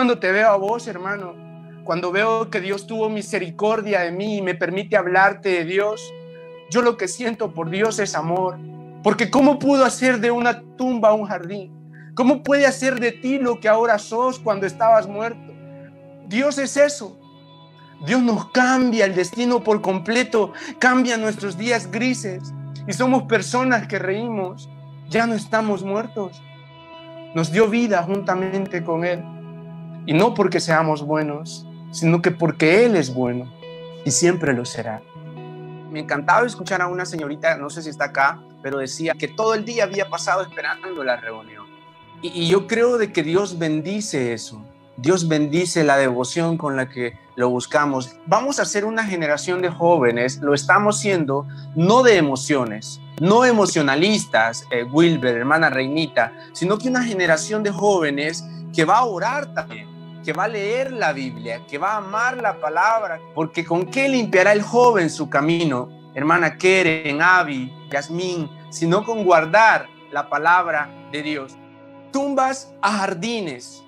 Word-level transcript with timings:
cuando 0.00 0.18
te 0.18 0.32
veo 0.32 0.48
a 0.48 0.56
vos, 0.56 0.86
hermano, 0.86 1.34
cuando 1.84 2.10
veo 2.10 2.48
que 2.48 2.62
Dios 2.62 2.86
tuvo 2.86 3.10
misericordia 3.10 4.00
de 4.00 4.10
mí 4.10 4.38
y 4.38 4.40
me 4.40 4.54
permite 4.54 4.96
hablarte 4.96 5.50
de 5.50 5.66
Dios, 5.66 6.00
yo 6.70 6.80
lo 6.80 6.96
que 6.96 7.06
siento 7.06 7.52
por 7.52 7.68
Dios 7.68 7.98
es 7.98 8.14
amor. 8.14 8.56
Porque 9.02 9.30
¿cómo 9.30 9.58
pudo 9.58 9.84
hacer 9.84 10.18
de 10.18 10.30
una 10.30 10.62
tumba 10.78 11.12
un 11.12 11.26
jardín? 11.26 11.70
¿Cómo 12.14 12.42
puede 12.42 12.64
hacer 12.64 12.98
de 12.98 13.12
ti 13.12 13.38
lo 13.38 13.60
que 13.60 13.68
ahora 13.68 13.98
sos 13.98 14.38
cuando 14.38 14.64
estabas 14.64 15.06
muerto? 15.06 15.52
Dios 16.28 16.56
es 16.56 16.78
eso. 16.78 17.20
Dios 18.06 18.22
nos 18.22 18.50
cambia 18.52 19.04
el 19.04 19.14
destino 19.14 19.62
por 19.62 19.82
completo, 19.82 20.54
cambia 20.78 21.18
nuestros 21.18 21.58
días 21.58 21.90
grises 21.90 22.54
y 22.88 22.94
somos 22.94 23.24
personas 23.24 23.86
que 23.86 23.98
reímos. 23.98 24.70
Ya 25.10 25.26
no 25.26 25.34
estamos 25.34 25.84
muertos. 25.84 26.40
Nos 27.34 27.52
dio 27.52 27.68
vida 27.68 28.02
juntamente 28.02 28.82
con 28.82 29.04
Él. 29.04 29.22
Y 30.06 30.12
no 30.14 30.34
porque 30.34 30.60
seamos 30.60 31.02
buenos, 31.02 31.66
sino 31.90 32.22
que 32.22 32.30
porque 32.30 32.84
Él 32.84 32.96
es 32.96 33.12
bueno 33.12 33.52
y 34.04 34.10
siempre 34.10 34.52
lo 34.52 34.64
será. 34.64 35.02
Me 35.90 36.00
encantaba 36.00 36.46
escuchar 36.46 36.82
a 36.82 36.86
una 36.86 37.04
señorita, 37.04 37.56
no 37.56 37.68
sé 37.68 37.82
si 37.82 37.90
está 37.90 38.06
acá, 38.06 38.40
pero 38.62 38.78
decía 38.78 39.14
que 39.14 39.28
todo 39.28 39.54
el 39.54 39.64
día 39.64 39.84
había 39.84 40.08
pasado 40.08 40.42
esperando 40.42 41.02
la 41.02 41.16
reunión. 41.16 41.66
Y, 42.22 42.48
yo 42.48 42.66
creo 42.66 42.98
de 42.98 43.12
que 43.12 43.22
Dios 43.22 43.58
bendice 43.58 44.32
eso. 44.32 44.62
Dios 44.96 45.28
bendice 45.28 45.82
la 45.82 45.96
devoción 45.96 46.58
con 46.58 46.76
la 46.76 46.88
que 46.90 47.18
lo 47.34 47.48
buscamos. 47.48 48.16
Vamos 48.26 48.60
a 48.60 48.66
ser 48.66 48.84
una 48.84 49.04
generación 49.04 49.62
de 49.62 49.70
jóvenes, 49.70 50.38
lo 50.42 50.52
estamos 50.52 50.98
siendo, 50.98 51.46
no 51.74 52.02
de 52.02 52.18
emociones, 52.18 53.00
no 53.18 53.46
emocionalistas, 53.46 54.66
eh, 54.70 54.84
Wilber, 54.84 55.36
hermana 55.36 55.70
Reinita, 55.70 56.32
sino 56.52 56.76
que 56.76 56.88
una 56.88 57.02
generación 57.02 57.62
de 57.62 57.70
jóvenes 57.70 58.44
que 58.74 58.84
va 58.84 58.98
a 58.98 59.04
orar 59.04 59.52
también, 59.54 59.88
que 60.24 60.32
va 60.32 60.44
a 60.44 60.48
leer 60.48 60.92
la 60.92 61.12
Biblia, 61.12 61.62
que 61.68 61.78
va 61.78 61.92
a 61.92 61.96
amar 61.98 62.36
la 62.36 62.60
palabra, 62.60 63.20
porque 63.34 63.64
con 63.64 63.86
qué 63.86 64.08
limpiará 64.08 64.52
el 64.52 64.62
joven 64.62 65.10
su 65.10 65.28
camino, 65.28 65.88
hermana 66.14 66.56
Keren, 66.56 67.22
Avi, 67.22 67.72
Yasmín, 67.90 68.50
sino 68.70 69.04
con 69.04 69.24
guardar 69.24 69.86
la 70.12 70.28
palabra 70.28 70.90
de 71.12 71.22
Dios. 71.22 71.56
Tumbas 72.12 72.72
a 72.82 72.92
jardines. 72.92 73.82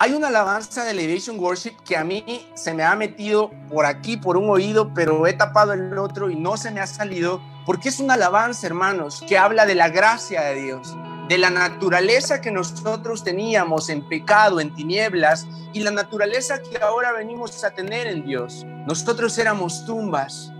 Hay 0.00 0.12
una 0.12 0.28
alabanza 0.28 0.84
de 0.84 0.92
Elevation 0.92 1.40
Worship 1.40 1.74
que 1.84 1.96
a 1.96 2.04
mí 2.04 2.46
se 2.54 2.72
me 2.72 2.84
ha 2.84 2.94
metido 2.94 3.50
por 3.68 3.84
aquí, 3.84 4.16
por 4.16 4.36
un 4.36 4.48
oído, 4.48 4.92
pero 4.94 5.26
he 5.26 5.32
tapado 5.32 5.72
el 5.72 5.98
otro 5.98 6.30
y 6.30 6.36
no 6.36 6.56
se 6.56 6.70
me 6.70 6.80
ha 6.80 6.86
salido, 6.86 7.40
porque 7.66 7.88
es 7.88 7.98
una 7.98 8.14
alabanza, 8.14 8.66
hermanos, 8.68 9.24
que 9.28 9.36
habla 9.36 9.66
de 9.66 9.74
la 9.74 9.88
gracia 9.88 10.42
de 10.42 10.62
Dios, 10.62 10.96
de 11.28 11.38
la 11.38 11.50
naturaleza 11.50 12.40
que 12.40 12.50
nosotros 12.50 13.22
teníamos 13.22 13.90
en 13.90 14.08
pecado, 14.08 14.60
en 14.60 14.74
tinieblas, 14.74 15.46
y 15.72 15.80
la 15.80 15.90
naturaleza 15.90 16.62
que 16.62 16.78
ahora 16.78 17.12
venimos 17.12 17.62
a 17.64 17.70
tener 17.70 18.06
en 18.06 18.24
Dios. 18.24 18.64
Nosotros 18.86 19.36
éramos 19.38 19.84
tumbas 19.84 20.50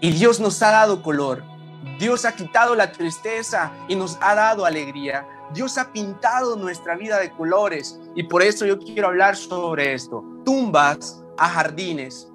y 0.00 0.10
Dios 0.10 0.40
nos 0.40 0.60
ha 0.62 0.70
dado 0.70 1.02
color. 1.02 1.44
Dios 1.98 2.24
ha 2.24 2.34
quitado 2.34 2.74
la 2.74 2.90
tristeza 2.90 3.72
y 3.88 3.94
nos 3.94 4.18
ha 4.20 4.34
dado 4.34 4.66
alegría. 4.66 5.28
Dios 5.52 5.78
ha 5.78 5.92
pintado 5.92 6.56
nuestra 6.56 6.96
vida 6.96 7.20
de 7.20 7.30
colores 7.30 8.00
y 8.16 8.24
por 8.24 8.42
eso 8.42 8.66
yo 8.66 8.78
quiero 8.78 9.08
hablar 9.08 9.36
sobre 9.36 9.94
esto. 9.94 10.24
Tumbas 10.44 11.22
a 11.38 11.48
jardines. 11.48 12.28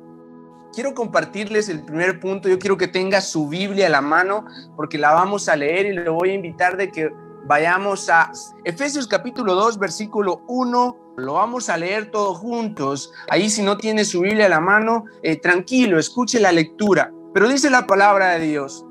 Quiero 0.73 0.93
compartirles 0.93 1.67
el 1.67 1.83
primer 1.83 2.19
punto. 2.21 2.47
Yo 2.47 2.57
quiero 2.59 2.77
que 2.77 2.87
tenga 2.87 3.19
su 3.19 3.49
Biblia 3.49 3.87
a 3.87 3.89
la 3.89 4.01
mano 4.01 4.45
porque 4.77 4.97
la 4.97 5.11
vamos 5.11 5.49
a 5.49 5.55
leer 5.57 5.87
y 5.87 5.93
le 5.93 6.07
voy 6.09 6.29
a 6.29 6.35
invitar 6.35 6.77
de 6.77 6.89
que 6.91 7.09
vayamos 7.49 8.07
a 8.11 8.31
Efesios 8.63 9.07
capítulo 9.07 9.55
2, 9.55 9.79
versículo 9.79 10.43
1. 10.47 11.15
Lo 11.17 11.33
vamos 11.33 11.67
a 11.69 11.77
leer 11.77 12.11
todos 12.11 12.37
juntos. 12.37 13.11
Ahí 13.27 13.49
si 13.49 13.63
no 13.63 13.75
tiene 13.75 14.05
su 14.05 14.21
Biblia 14.21 14.45
a 14.45 14.49
la 14.49 14.59
mano, 14.59 15.05
eh, 15.23 15.35
tranquilo, 15.35 15.97
escuche 15.97 16.39
la 16.39 16.51
lectura. 16.51 17.11
Pero 17.33 17.49
dice 17.49 17.71
la 17.71 17.87
palabra 17.87 18.33
de 18.33 18.45
Dios. 18.45 18.85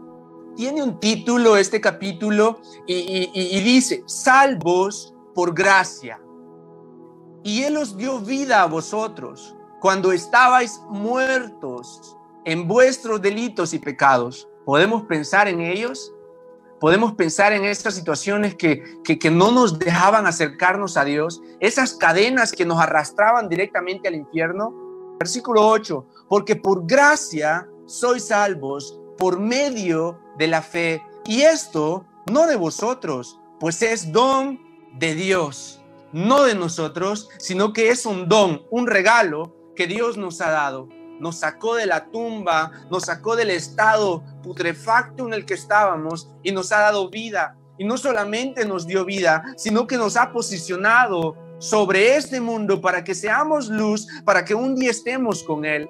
Tiene 0.57 0.83
un 0.83 0.99
título 0.99 1.57
este 1.57 1.81
capítulo 1.81 2.61
y, 2.89 3.31
y 3.33 3.61
dice, 3.61 4.03
salvos 4.07 5.15
por 5.37 5.55
gracia. 5.55 6.21
Y 7.45 7.63
Él 7.63 7.77
os 7.77 7.97
dio 7.97 8.19
vida 8.19 8.63
a 8.63 8.67
vosotros 8.67 9.55
cuando 9.81 10.11
estabais 10.11 10.81
muertos 10.89 12.17
en 12.45 12.67
vuestros 12.67 13.23
delitos 13.23 13.73
y 13.73 13.79
pecados. 13.79 14.49
¿Podemos 14.65 15.05
pensar 15.05 15.47
en 15.47 15.61
ellos? 15.61 16.13
Podemos 16.81 17.15
pensar 17.15 17.53
en 17.53 17.65
estas 17.65 17.95
situaciones 17.95 18.55
que, 18.55 18.83
que, 19.03 19.31
no 19.31 19.51
nos 19.51 19.79
dejaban 19.79 20.27
acercarnos 20.27 20.97
a 20.97 21.05
Dios, 21.05 21.43
esas 21.59 21.95
cadenas 21.95 22.53
que 22.53 22.65
nos 22.65 22.81
arrastraban 22.81 23.49
directamente 23.49 24.09
al 24.09 24.15
infierno. 24.15 24.73
Versículo 25.19 25.67
8, 25.67 26.07
porque 26.29 26.55
por 26.55 26.87
gracia 26.87 27.69
sois 27.87 28.27
salvos 28.27 29.01
por 29.17 29.41
medio 29.41 30.21
de 30.39 30.47
la 30.47 30.63
fe. 30.63 31.03
Y 31.25 31.43
esto 31.43 32.07
no 32.31 32.47
de 32.47 32.55
vosotros, 32.55 33.41
pues 33.59 33.83
es 33.83 34.13
don 34.13 34.61
de 34.95 35.15
Dios, 35.15 35.83
no 36.13 36.45
de 36.45 36.55
nosotros, 36.55 37.29
sino 37.39 37.73
que 37.73 37.91
es 37.91 38.07
un 38.07 38.29
don, 38.29 38.63
un 38.71 38.87
regalo 38.87 39.57
que 39.75 39.89
Dios 39.89 40.17
nos 40.17 40.41
ha 40.41 40.51
dado 40.51 40.89
nos 41.21 41.37
sacó 41.37 41.75
de 41.75 41.87
la 41.87 42.07
tumba, 42.07 42.71
nos 42.91 43.05
sacó 43.05 43.37
del 43.37 43.51
estado 43.51 44.23
putrefacto 44.49 45.27
en 45.27 45.35
el 45.35 45.45
que 45.45 45.55
estábamos 45.55 46.31
y 46.43 46.51
nos 46.51 46.73
ha 46.73 46.81
dado 46.81 47.11
vida. 47.11 47.57
Y 47.79 47.85
no 47.85 47.97
solamente 47.97 48.65
nos 48.65 48.87
dio 48.87 49.05
vida, 49.05 49.45
sino 49.57 49.87
que 49.87 49.97
nos 49.97 50.17
ha 50.17 50.33
posicionado 50.33 51.37
sobre 51.59 52.17
este 52.17 52.41
mundo 52.41 52.81
para 52.81 53.05
que 53.05 53.15
seamos 53.15 53.69
luz, 53.69 54.09
para 54.25 54.45
que 54.45 54.55
un 54.55 54.75
día 54.75 54.91
estemos 54.91 55.45
con 55.45 55.65
Él. 55.65 55.89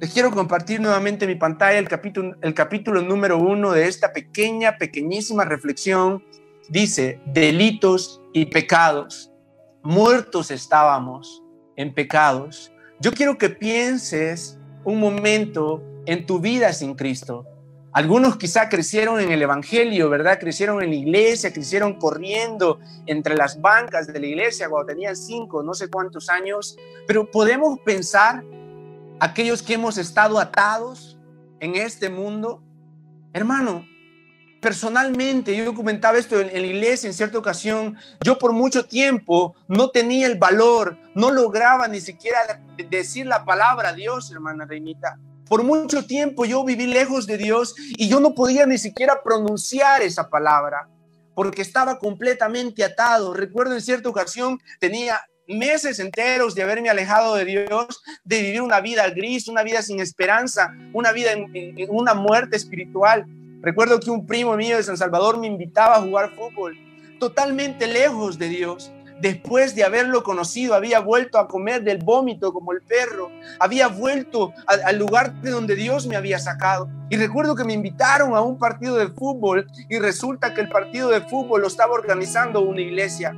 Les 0.00 0.12
quiero 0.12 0.30
compartir 0.30 0.80
nuevamente 0.80 1.26
mi 1.26 1.36
pantalla, 1.36 1.78
el 1.78 1.88
capítulo, 1.88 2.34
el 2.40 2.54
capítulo 2.54 3.00
número 3.02 3.38
uno 3.38 3.70
de 3.72 3.86
esta 3.86 4.12
pequeña, 4.12 4.76
pequeñísima 4.76 5.44
reflexión. 5.44 6.24
Dice, 6.68 7.20
delitos 7.26 8.20
y 8.32 8.46
pecados. 8.46 9.30
Muertos 9.82 10.50
estábamos 10.50 11.42
en 11.76 11.94
pecados 11.94 12.72
yo 13.00 13.12
quiero 13.12 13.36
que 13.36 13.50
pienses 13.50 14.58
un 14.84 15.00
momento 15.00 15.82
en 16.06 16.26
tu 16.26 16.40
vida 16.40 16.72
sin 16.72 16.94
Cristo. 16.94 17.46
Algunos 17.92 18.36
quizá 18.36 18.68
crecieron 18.68 19.20
en 19.20 19.30
el 19.30 19.40
Evangelio, 19.40 20.10
¿verdad? 20.10 20.40
Crecieron 20.40 20.82
en 20.82 20.90
la 20.90 20.96
iglesia, 20.96 21.52
crecieron 21.52 21.94
corriendo 21.94 22.80
entre 23.06 23.36
las 23.36 23.60
bancas 23.60 24.12
de 24.12 24.18
la 24.18 24.26
iglesia 24.26 24.68
cuando 24.68 24.88
tenían 24.88 25.14
cinco, 25.14 25.62
no 25.62 25.74
sé 25.74 25.88
cuántos 25.88 26.28
años, 26.28 26.76
pero 27.06 27.30
podemos 27.30 27.78
pensar 27.78 28.42
aquellos 29.20 29.62
que 29.62 29.74
hemos 29.74 29.96
estado 29.96 30.40
atados 30.40 31.18
en 31.60 31.76
este 31.76 32.10
mundo. 32.10 32.64
Hermano, 33.32 33.86
personalmente, 34.60 35.56
yo 35.56 35.72
comentaba 35.72 36.18
esto 36.18 36.40
en, 36.40 36.48
la 36.48 36.66
iglesia 36.66 37.06
en 37.06 37.14
cierta 37.14 37.38
ocasión, 37.38 37.96
yo 38.24 38.38
por 38.38 38.52
mucho 38.52 38.86
tiempo 38.86 39.54
no 39.68 39.90
tenía 39.90 40.26
el 40.26 40.36
valor, 40.36 40.98
no 41.14 41.30
lograba 41.30 41.86
ni 41.86 42.00
siquiera 42.00 42.38
decir 42.90 43.26
la 43.26 43.44
palabra 43.44 43.90
a 43.90 43.92
Dios, 43.92 44.32
hermana 44.32 44.64
Reinita. 44.64 45.18
Por 45.48 45.62
mucho 45.62 46.06
tiempo 46.06 46.44
yo 46.44 46.64
viví 46.64 46.86
lejos 46.86 47.26
de 47.26 47.36
Dios 47.36 47.74
y 47.96 48.08
yo 48.08 48.20
no 48.20 48.34
podía 48.34 48.66
ni 48.66 48.78
siquiera 48.78 49.22
pronunciar 49.22 50.02
esa 50.02 50.28
palabra 50.28 50.88
porque 51.34 51.62
estaba 51.62 51.98
completamente 51.98 52.84
atado. 52.84 53.34
Recuerdo 53.34 53.74
en 53.74 53.80
cierta 53.80 54.08
ocasión 54.08 54.58
tenía 54.78 55.20
meses 55.46 55.98
enteros 55.98 56.54
de 56.54 56.62
haberme 56.62 56.88
alejado 56.88 57.34
de 57.34 57.44
Dios, 57.44 58.02
de 58.24 58.40
vivir 58.40 58.62
una 58.62 58.80
vida 58.80 59.08
gris, 59.10 59.48
una 59.48 59.62
vida 59.62 59.82
sin 59.82 60.00
esperanza, 60.00 60.72
una 60.92 61.12
vida 61.12 61.32
en 61.32 61.88
una 61.90 62.14
muerte 62.14 62.56
espiritual. 62.56 63.26
Recuerdo 63.60 64.00
que 64.00 64.10
un 64.10 64.26
primo 64.26 64.56
mío 64.56 64.76
de 64.76 64.82
San 64.82 64.96
Salvador 64.96 65.38
me 65.38 65.46
invitaba 65.46 65.96
a 65.96 66.02
jugar 66.02 66.34
fútbol, 66.34 66.76
totalmente 67.18 67.86
lejos 67.86 68.38
de 68.38 68.48
Dios. 68.48 68.90
Después 69.24 69.74
de 69.74 69.84
haberlo 69.84 70.22
conocido, 70.22 70.74
había 70.74 71.00
vuelto 71.00 71.38
a 71.38 71.48
comer 71.48 71.82
del 71.82 71.96
vómito 71.96 72.52
como 72.52 72.72
el 72.72 72.82
perro, 72.82 73.30
había 73.58 73.88
vuelto 73.88 74.52
al 74.66 74.98
lugar 74.98 75.32
de 75.40 75.50
donde 75.50 75.76
Dios 75.76 76.06
me 76.06 76.14
había 76.14 76.38
sacado. 76.38 76.90
Y 77.08 77.16
recuerdo 77.16 77.56
que 77.56 77.64
me 77.64 77.72
invitaron 77.72 78.34
a 78.34 78.42
un 78.42 78.58
partido 78.58 78.96
de 78.96 79.08
fútbol 79.08 79.66
y 79.88 79.98
resulta 79.98 80.52
que 80.52 80.60
el 80.60 80.68
partido 80.68 81.08
de 81.08 81.22
fútbol 81.22 81.62
lo 81.62 81.68
estaba 81.68 81.94
organizando 81.94 82.60
una 82.60 82.82
iglesia. 82.82 83.30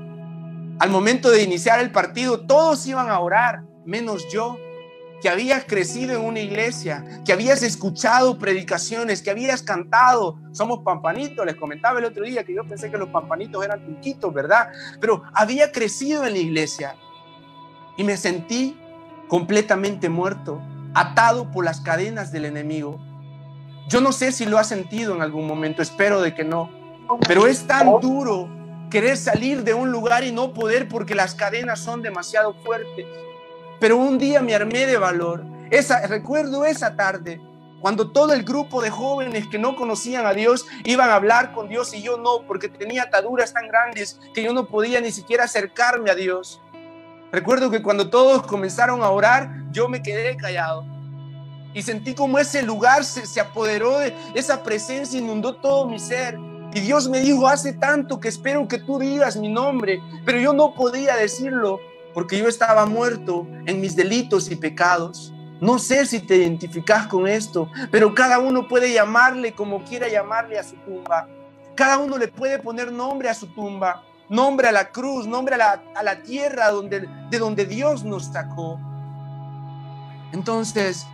Al 0.81 0.91
momento 0.91 1.31
de 1.31 1.44
iniciar 1.44 1.79
el 1.79 1.93
partido, 1.93 2.41
todos 2.41 2.85
iban 2.88 3.09
a 3.09 3.21
orar, 3.21 3.62
menos 3.85 4.27
yo 4.29 4.59
que 5.20 5.28
habías 5.28 5.64
crecido 5.64 6.14
en 6.14 6.24
una 6.24 6.40
iglesia, 6.40 7.22
que 7.24 7.32
habías 7.32 7.62
escuchado 7.62 8.38
predicaciones, 8.38 9.22
que 9.22 9.30
habías 9.30 9.62
cantado. 9.62 10.38
Somos 10.52 10.80
pampanitos, 10.84 11.44
les 11.46 11.56
comentaba 11.56 11.98
el 11.98 12.04
otro 12.04 12.24
día 12.24 12.44
que 12.44 12.54
yo 12.54 12.66
pensé 12.66 12.90
que 12.90 12.98
los 12.98 13.08
pampanitos 13.08 13.64
eran 13.64 13.84
tuquitos, 13.84 14.32
¿verdad? 14.32 14.68
Pero 15.00 15.22
había 15.32 15.72
crecido 15.72 16.24
en 16.24 16.32
la 16.32 16.38
iglesia 16.38 16.96
y 17.96 18.04
me 18.04 18.16
sentí 18.16 18.78
completamente 19.28 20.08
muerto, 20.08 20.60
atado 20.94 21.50
por 21.50 21.64
las 21.64 21.80
cadenas 21.80 22.30
del 22.30 22.44
enemigo. 22.44 23.00
Yo 23.88 24.00
no 24.00 24.12
sé 24.12 24.32
si 24.32 24.46
lo 24.46 24.58
has 24.58 24.68
sentido 24.68 25.14
en 25.14 25.22
algún 25.22 25.46
momento, 25.46 25.82
espero 25.82 26.20
de 26.20 26.34
que 26.34 26.44
no, 26.44 26.70
pero 27.26 27.46
es 27.46 27.66
tan 27.66 28.00
duro 28.00 28.48
querer 28.90 29.16
salir 29.16 29.64
de 29.64 29.74
un 29.74 29.90
lugar 29.90 30.24
y 30.24 30.32
no 30.32 30.52
poder 30.52 30.88
porque 30.88 31.14
las 31.14 31.34
cadenas 31.34 31.80
son 31.80 32.02
demasiado 32.02 32.54
fuertes. 32.64 33.06
Pero 33.78 33.96
un 33.96 34.19
día 34.19 34.40
me 34.40 34.55
armé 34.55 34.87
de 34.87 34.96
valor. 34.96 35.44
Esa, 35.70 36.06
recuerdo 36.06 36.64
esa 36.64 36.96
tarde, 36.96 37.40
cuando 37.81 38.11
todo 38.11 38.32
el 38.32 38.43
grupo 38.43 38.81
de 38.81 38.90
jóvenes 38.90 39.46
que 39.49 39.58
no 39.58 39.76
conocían 39.76 40.26
a 40.26 40.32
Dios 40.32 40.67
iban 40.84 41.11
a 41.11 41.17
hablar 41.17 41.52
con 41.52 41.69
Dios 41.69 41.93
y 41.94 42.02
yo 42.02 42.17
no, 42.17 42.43
porque 42.46 42.69
tenía 42.69 43.05
ataduras 43.05 43.52
tan 43.52 43.69
grandes 43.69 44.19
que 44.34 44.43
yo 44.43 44.52
no 44.52 44.67
podía 44.67 45.00
ni 45.00 45.12
siquiera 45.12 45.44
acercarme 45.44 46.11
a 46.11 46.14
Dios. 46.14 46.61
Recuerdo 47.32 47.70
que 47.70 47.82
cuando 47.82 48.08
todos 48.08 48.46
comenzaron 48.46 49.02
a 49.02 49.11
orar, 49.11 49.50
yo 49.70 49.88
me 49.88 50.02
quedé 50.02 50.37
callado. 50.37 50.87
Y 51.75 51.82
sentí 51.82 52.14
como 52.14 52.38
ese 52.38 52.62
lugar 52.62 53.05
se, 53.05 53.26
se 53.26 53.40
apoderó 53.40 53.99
de 53.99 54.14
esa 54.34 54.62
presencia, 54.62 55.19
inundó 55.19 55.56
todo 55.56 55.87
mi 55.87 55.99
ser. 55.99 56.38
Y 56.73 56.81
Dios 56.81 57.08
me 57.08 57.20
dijo, 57.20 57.46
hace 57.46 57.75
tanto 57.75 58.19
que 58.19 58.28
espero 58.28 58.67
que 58.67 58.78
tú 58.78 58.99
digas 58.99 59.37
mi 59.37 59.49
nombre, 59.49 60.00
pero 60.25 60.40
yo 60.40 60.52
no 60.55 60.75
podía 60.75 61.17
decirlo 61.17 61.78
porque 62.16 62.38
yo 62.38 62.48
estaba 62.48 62.86
muerto 62.86 63.46
en 63.66 63.78
mis 63.78 63.94
delitos 63.94 64.50
y 64.50 64.56
pecados. 64.56 65.34
No 65.60 65.78
sé 65.78 66.06
si 66.06 66.18
te 66.18 66.36
identificas 66.36 67.06
con 67.08 67.26
esto, 67.26 67.70
pero 67.90 68.14
cada 68.14 68.38
uno 68.38 68.66
puede 68.66 68.90
llamarle 68.90 69.52
como 69.52 69.84
quiera 69.84 70.08
llamarle 70.08 70.58
a 70.58 70.64
su 70.64 70.76
tumba. 70.76 71.28
Cada 71.74 71.98
uno 71.98 72.16
le 72.16 72.28
puede 72.28 72.58
poner 72.58 72.90
nombre 72.90 73.28
a 73.28 73.34
su 73.34 73.48
tumba, 73.48 74.02
nombre 74.30 74.66
a 74.66 74.72
la 74.72 74.92
cruz, 74.92 75.26
nombre 75.26 75.56
a 75.56 75.58
la, 75.58 75.82
a 75.94 76.02
la 76.02 76.22
tierra 76.22 76.70
donde, 76.70 77.06
de 77.28 77.38
donde 77.38 77.66
Dios 77.66 78.02
nos 78.02 78.24
sacó. 78.24 78.80
Entonces, 80.32 81.06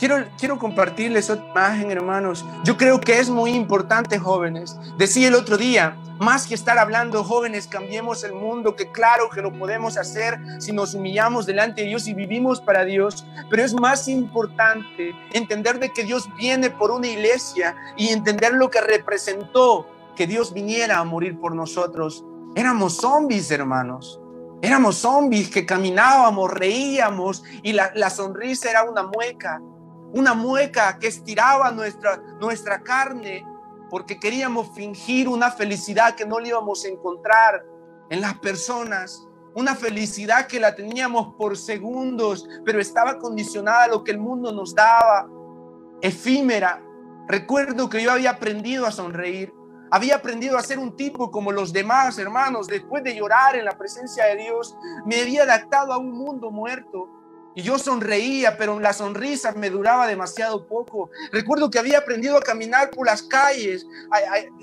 Quiero, 0.00 0.24
quiero 0.38 0.58
compartirles 0.58 1.28
otra 1.28 1.46
imagen, 1.50 1.90
hermanos. 1.90 2.42
Yo 2.64 2.78
creo 2.78 2.98
que 3.00 3.18
es 3.18 3.28
muy 3.28 3.50
importante, 3.50 4.18
jóvenes. 4.18 4.78
Decía 4.96 5.28
el 5.28 5.34
otro 5.34 5.58
día, 5.58 5.94
más 6.18 6.46
que 6.46 6.54
estar 6.54 6.78
hablando, 6.78 7.22
jóvenes, 7.22 7.66
cambiemos 7.66 8.24
el 8.24 8.32
mundo, 8.32 8.74
que 8.74 8.90
claro 8.90 9.28
que 9.28 9.42
lo 9.42 9.52
podemos 9.52 9.98
hacer 9.98 10.38
si 10.58 10.72
nos 10.72 10.94
humillamos 10.94 11.44
delante 11.44 11.82
de 11.82 11.88
Dios 11.88 12.08
y 12.08 12.14
vivimos 12.14 12.62
para 12.62 12.86
Dios, 12.86 13.26
pero 13.50 13.62
es 13.62 13.74
más 13.74 14.08
importante 14.08 15.14
entender 15.34 15.78
de 15.78 15.90
que 15.90 16.04
Dios 16.04 16.34
viene 16.34 16.70
por 16.70 16.92
una 16.92 17.06
iglesia 17.06 17.76
y 17.98 18.08
entender 18.08 18.54
lo 18.54 18.70
que 18.70 18.80
representó 18.80 19.86
que 20.16 20.26
Dios 20.26 20.54
viniera 20.54 20.98
a 20.98 21.04
morir 21.04 21.38
por 21.38 21.54
nosotros. 21.54 22.24
Éramos 22.56 22.96
zombies, 22.96 23.50
hermanos. 23.50 24.18
Éramos 24.62 24.96
zombies 24.96 25.50
que 25.50 25.66
caminábamos, 25.66 26.50
reíamos 26.50 27.44
y 27.62 27.74
la, 27.74 27.92
la 27.94 28.08
sonrisa 28.08 28.70
era 28.70 28.84
una 28.84 29.02
mueca 29.02 29.60
una 30.12 30.34
mueca 30.34 30.98
que 30.98 31.08
estiraba 31.08 31.70
nuestra, 31.70 32.16
nuestra 32.40 32.82
carne 32.82 33.44
porque 33.90 34.18
queríamos 34.18 34.70
fingir 34.70 35.28
una 35.28 35.50
felicidad 35.50 36.14
que 36.14 36.24
no 36.24 36.38
le 36.38 36.48
íbamos 36.48 36.84
a 36.84 36.88
encontrar 36.88 37.66
en 38.08 38.20
las 38.20 38.38
personas, 38.38 39.26
una 39.54 39.74
felicidad 39.74 40.46
que 40.46 40.60
la 40.60 40.74
teníamos 40.74 41.34
por 41.34 41.56
segundos, 41.56 42.48
pero 42.64 42.80
estaba 42.80 43.18
condicionada 43.18 43.84
a 43.84 43.88
lo 43.88 44.04
que 44.04 44.12
el 44.12 44.18
mundo 44.18 44.52
nos 44.52 44.74
daba, 44.74 45.28
efímera. 46.00 46.82
Recuerdo 47.28 47.88
que 47.88 48.02
yo 48.02 48.12
había 48.12 48.30
aprendido 48.30 48.86
a 48.86 48.92
sonreír, 48.92 49.52
había 49.90 50.16
aprendido 50.16 50.56
a 50.56 50.62
ser 50.62 50.78
un 50.78 50.94
tipo 50.94 51.32
como 51.32 51.50
los 51.50 51.72
demás 51.72 52.16
hermanos, 52.18 52.68
después 52.68 53.02
de 53.02 53.16
llorar 53.16 53.56
en 53.56 53.64
la 53.64 53.76
presencia 53.76 54.24
de 54.26 54.36
Dios, 54.36 54.76
me 55.04 55.20
había 55.20 55.42
adaptado 55.42 55.92
a 55.92 55.98
un 55.98 56.12
mundo 56.12 56.52
muerto 56.52 57.08
y 57.54 57.62
yo 57.62 57.78
sonreía, 57.78 58.56
pero 58.56 58.78
la 58.78 58.92
sonrisa 58.92 59.52
me 59.52 59.70
duraba 59.70 60.06
demasiado 60.06 60.66
poco. 60.66 61.10
Recuerdo 61.32 61.70
que 61.70 61.78
había 61.78 61.98
aprendido 61.98 62.36
a 62.36 62.42
caminar 62.42 62.90
por 62.90 63.06
las 63.06 63.22
calles 63.22 63.86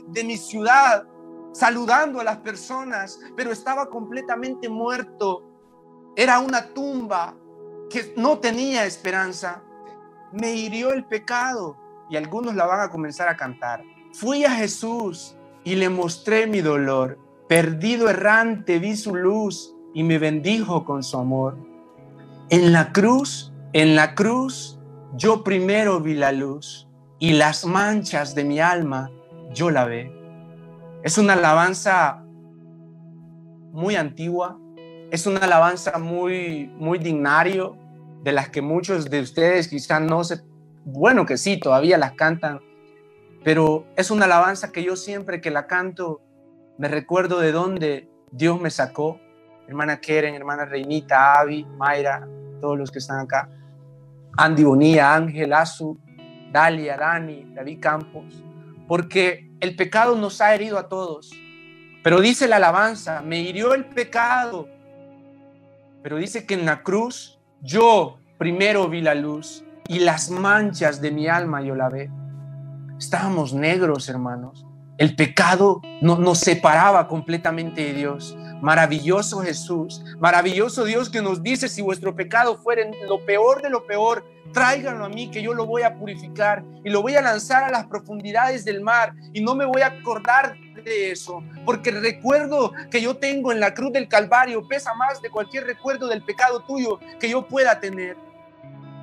de 0.07 0.23
mi 0.23 0.37
ciudad, 0.37 1.05
saludando 1.51 2.21
a 2.21 2.23
las 2.23 2.37
personas, 2.37 3.19
pero 3.35 3.51
estaba 3.51 3.89
completamente 3.89 4.69
muerto. 4.69 5.43
Era 6.15 6.39
una 6.39 6.67
tumba 6.73 7.35
que 7.89 8.13
no 8.15 8.39
tenía 8.39 8.85
esperanza. 8.85 9.61
Me 10.31 10.53
hirió 10.53 10.91
el 10.91 11.05
pecado 11.05 11.77
y 12.09 12.15
algunos 12.15 12.55
la 12.55 12.65
van 12.65 12.81
a 12.81 12.89
comenzar 12.89 13.27
a 13.27 13.35
cantar. 13.35 13.83
Fui 14.13 14.45
a 14.45 14.51
Jesús 14.51 15.35
y 15.63 15.75
le 15.75 15.89
mostré 15.89 16.47
mi 16.47 16.61
dolor. 16.61 17.19
Perdido 17.49 18.09
errante 18.09 18.79
vi 18.79 18.95
su 18.95 19.15
luz 19.15 19.75
y 19.93 20.03
me 20.03 20.17
bendijo 20.19 20.85
con 20.85 21.03
su 21.03 21.17
amor. 21.17 21.66
En 22.49 22.71
la 22.71 22.93
cruz, 22.93 23.51
en 23.73 23.97
la 23.97 24.15
cruz, 24.15 24.79
yo 25.17 25.43
primero 25.43 25.99
vi 25.99 26.13
la 26.13 26.31
luz 26.31 26.87
y 27.19 27.33
las 27.33 27.65
manchas 27.65 28.35
de 28.35 28.45
mi 28.45 28.61
alma 28.61 29.11
yo 29.53 29.69
la 29.69 29.83
ve. 29.83 30.09
Es 31.03 31.17
una 31.17 31.33
alabanza 31.33 32.23
muy 33.73 33.97
antigua, 33.97 34.57
es 35.11 35.27
una 35.27 35.41
alabanza 35.41 35.99
muy, 35.99 36.71
muy 36.77 36.99
dignario, 36.99 37.75
de 38.23 38.31
las 38.31 38.47
que 38.47 38.61
muchos 38.61 39.09
de 39.09 39.19
ustedes 39.19 39.67
quizás 39.67 40.01
no 40.01 40.23
se, 40.23 40.41
bueno 40.85 41.25
que 41.25 41.35
sí, 41.35 41.59
todavía 41.59 41.97
las 41.97 42.13
cantan, 42.13 42.61
pero 43.43 43.85
es 43.97 44.09
una 44.09 44.23
alabanza 44.23 44.71
que 44.71 44.83
yo 44.83 44.95
siempre 44.95 45.41
que 45.41 45.51
la 45.51 45.67
canto 45.67 46.21
me 46.77 46.87
recuerdo 46.87 47.41
de 47.41 47.51
dónde 47.51 48.09
Dios 48.31 48.61
me 48.61 48.69
sacó. 48.69 49.19
Hermana 49.67 49.99
Keren, 49.99 50.33
hermana 50.33 50.65
Reinita, 50.65 51.39
Avi, 51.39 51.65
Mayra, 51.77 52.27
todos 52.61 52.77
los 52.77 52.91
que 52.91 52.99
están 52.99 53.19
acá. 53.19 53.49
Andy 54.37 54.63
Bonilla, 54.63 55.13
Ángel, 55.13 55.53
Azu, 55.53 55.99
Dalia, 56.51 56.95
Dani, 56.97 57.51
David 57.53 57.79
Campos, 57.81 58.43
porque 58.87 59.51
el 59.59 59.75
pecado 59.75 60.15
nos 60.15 60.39
ha 60.41 60.53
herido 60.53 60.77
a 60.77 60.87
todos. 60.87 61.31
Pero 62.03 62.21
dice 62.21 62.47
la 62.47 62.57
alabanza, 62.57 63.21
me 63.21 63.41
hirió 63.41 63.73
el 63.73 63.85
pecado. 63.85 64.69
Pero 66.01 66.17
dice 66.17 66.45
que 66.45 66.53
en 66.53 66.65
la 66.65 66.83
cruz 66.83 67.39
yo 67.61 68.19
primero 68.37 68.87
vi 68.87 69.01
la 69.01 69.15
luz 69.15 69.65
y 69.87 69.99
las 69.99 70.29
manchas 70.29 71.01
de 71.01 71.11
mi 71.11 71.27
alma 71.27 71.61
yo 71.61 71.75
la 71.75 71.89
ve. 71.89 72.09
Estábamos 72.97 73.53
negros, 73.53 74.07
hermanos. 74.07 74.65
El 74.97 75.15
pecado 75.15 75.81
no, 76.01 76.17
nos 76.17 76.39
separaba 76.39 77.07
completamente 77.07 77.83
de 77.83 77.93
Dios. 77.93 78.37
Maravilloso 78.61 79.41
Jesús, 79.41 80.03
maravilloso 80.19 80.83
Dios 80.83 81.09
que 81.09 81.21
nos 81.21 81.43
dice, 81.43 81.69
si 81.69 81.81
vuestro 81.81 82.15
pecado 82.15 82.57
fuera 82.57 82.83
lo 83.07 83.23
peor 83.23 83.61
de 83.61 83.69
lo 83.69 83.85
peor, 83.85 84.25
tráiganlo 84.51 85.05
a 85.05 85.09
mí 85.09 85.29
que 85.29 85.43
yo 85.43 85.53
lo 85.53 85.67
voy 85.67 85.83
a 85.83 85.95
purificar 85.95 86.63
y 86.83 86.89
lo 86.89 87.03
voy 87.03 87.15
a 87.15 87.21
lanzar 87.21 87.65
a 87.65 87.69
las 87.69 87.85
profundidades 87.85 88.65
del 88.65 88.81
mar 88.81 89.13
y 89.31 89.41
no 89.41 89.53
me 89.53 89.65
voy 89.65 89.81
a 89.83 89.87
acordar 89.87 90.55
de 90.83 91.11
eso, 91.11 91.43
porque 91.65 91.91
el 91.91 92.01
recuerdo 92.01 92.71
que 92.89 93.01
yo 93.01 93.17
tengo 93.17 93.51
en 93.51 93.59
la 93.59 93.73
cruz 93.73 93.93
del 93.93 94.07
Calvario 94.07 94.67
pesa 94.67 94.93
más 94.95 95.21
de 95.21 95.29
cualquier 95.29 95.65
recuerdo 95.65 96.07
del 96.07 96.23
pecado 96.23 96.61
tuyo 96.61 96.99
que 97.19 97.29
yo 97.29 97.47
pueda 97.47 97.79
tener. 97.79 98.17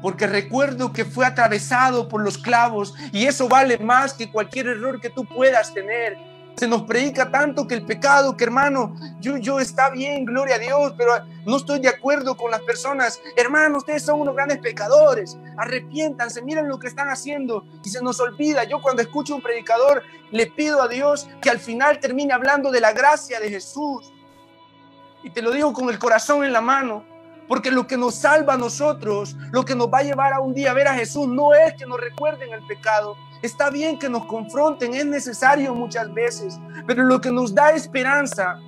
Porque 0.03 0.27
recuerdo 0.27 0.93
que 0.93 1.05
fue 1.05 1.25
atravesado 1.25 2.09
por 2.09 2.23
los 2.23 2.37
clavos 2.37 2.95
y 3.13 3.25
eso 3.27 3.49
vale 3.49 3.79
más 3.79 4.13
que 4.13 4.31
cualquier 4.31 4.67
error 4.69 5.01
que 5.01 5.09
tú 5.09 5.25
puedas 5.25 5.73
tener 5.73 6.19
se 6.57 6.69
nos 6.69 6.83
predica 6.83 7.31
tanto 7.31 7.67
que 7.67 7.75
el 7.75 7.85
pecado, 7.85 8.37
que 8.37 8.45
hermano, 8.45 8.95
yo, 9.21 9.37
yo 9.39 9.59
está 9.59 9.91
bien, 9.91 10.25
gloria 10.25 10.57
a 10.57 10.59
Dios, 10.59 10.95
pero 10.97 11.13
no 11.45 11.57
estoy 11.57 11.81
de 11.81 11.89
acuerdo 11.89 12.37
con 12.37 12.51
las 12.51 12.61
personas. 12.63 13.21
Hermano, 13.37 13.79
ustedes 13.79 14.05
son 14.05 14.21
unos 14.21 14.35
grandes 14.35 14.59
pecadores. 14.59 15.37
Arrepiéntanse, 15.57 16.43
miren 16.43 16.69
lo 16.69 16.79
que 16.79 16.87
están 16.87 17.09
haciendo 17.09 17.65
y 17.85 17.91
se 17.91 18.03
nos 18.03 18.21
olvida. 18.21 18.65
Yo 18.65 18.81
cuando 18.81 19.03
escucho 19.03 19.35
un 19.35 19.43
predicador 19.43 20.03
le 20.31 20.47
pido 20.47 20.83
a 20.83 20.89
Dios 20.89 21.29
que 21.43 21.51
al 21.51 21.59
final 21.59 21.99
termine 21.99 22.33
hablando 22.33 22.71
de 22.71 22.81
la 22.81 22.93
gracia 22.93 23.41
de 23.41 23.51
Jesús. 23.51 24.13
Y 25.23 25.31
te 25.31 25.43
lo 25.43 25.51
digo 25.51 25.73
con 25.73 25.89
el 25.89 25.99
corazón 25.99 26.45
en 26.45 26.53
la 26.53 26.61
mano. 26.61 27.05
Porque 27.49 27.71
lo 27.71 27.87
que 27.87 27.99
nos 27.99 28.15
salva 28.15 28.55
a 28.55 28.57
nosotros, 28.57 29.37
lo 29.53 29.65
que 29.65 29.75
nos 29.75 29.89
va 29.89 29.99
a 29.99 30.03
llevar 30.03 30.33
a 30.33 30.41
un 30.41 30.55
día 30.55 30.71
a 30.71 30.75
ver 30.75 30.89
a 30.89 30.95
Jesús, 30.95 31.29
no 31.29 31.53
es 31.53 31.75
que 31.75 31.85
nos 31.85 32.01
recuerden 32.01 32.51
el 32.55 32.65
pecado, 32.67 33.17
Está 33.45 33.69
bien 33.69 33.99
que 33.99 34.09
nos 34.09 34.25
confronten, 34.25 34.95
es 34.95 35.05
necesario 35.05 35.75
muchas 35.75 36.11
veces, 36.15 36.59
pero 36.87 37.03
lo 37.03 37.21
que 37.21 37.31
nos 37.31 37.55
da 37.55 37.73
esperanza 37.73 38.59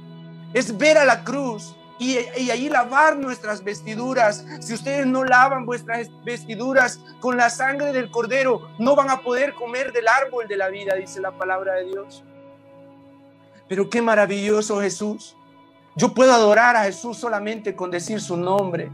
es 0.53 0.77
ver 0.77 0.99
a 0.99 1.07
la 1.07 1.25
cruz 1.25 1.75
y, 1.99 2.19
ahí 2.19 2.69
lavar 2.69 3.17
nuestras 3.17 3.65
vestiduras. 3.65 4.45
Si 4.61 4.75
ustedes 4.75 5.07
no 5.07 5.25
lavan 5.25 5.65
vuestras 5.65 6.11
vestiduras 6.27 7.01
con 7.21 7.39
la 7.39 7.49
sangre 7.49 7.95
del 7.95 8.11
cordero, 8.11 8.69
no 8.79 8.95
van 8.95 9.09
a 9.09 9.23
poder 9.23 9.55
comer 9.55 9.95
del 9.95 10.09
árbol 10.09 10.47
de 10.47 10.59
la 10.59 10.69
vida, 10.69 10.95
dice 10.95 11.23
la 11.23 11.31
palabra 11.31 11.77
de 11.77 11.85
Dios. 11.87 12.23
Pero 13.71 13.89
qué 13.89 14.03
maravilloso 14.03 14.83
Jesús. 14.83 15.39
Yo 15.95 16.13
puedo 16.13 16.35
adorar 16.35 16.77
a 16.77 16.85
Jesús 16.85 17.17
solamente 17.17 17.75
con 17.75 17.91
decir 17.91 18.21
su 18.21 18.37
nombre. 18.37 18.91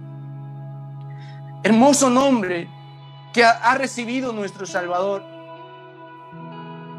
Hermoso 1.64 2.08
nombre 2.08 2.68
que 3.32 3.42
ha 3.42 3.74
recibido 3.74 4.32
nuestro 4.32 4.64
Salvador. 4.64 5.31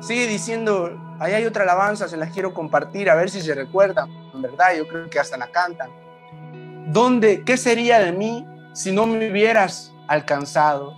Sigue 0.06 0.28
diciendo, 0.28 0.92
ahí 1.20 1.34
hay 1.34 1.46
otra 1.46 1.64
alabanza, 1.64 2.08
se 2.08 2.18
las 2.18 2.32
quiero 2.32 2.54
compartir, 2.54 3.10
a 3.10 3.16
ver 3.16 3.30
si 3.30 3.42
se 3.42 3.56
recuerdan. 3.56 4.10
En 4.34 4.42
verdad, 4.42 4.76
yo 4.78 4.88
creo 4.88 5.10
que 5.10 5.20
hasta 5.20 5.38
la 5.38 5.52
cantan. 5.52 5.90
¿Dónde, 6.92 7.44
qué 7.46 7.58
sería 7.58 8.00
de 8.00 8.12
mí 8.12 8.46
si 8.74 8.92
no 8.92 9.06
me 9.06 9.32
hubieras 9.32 9.94
alcanzado? 10.08 10.96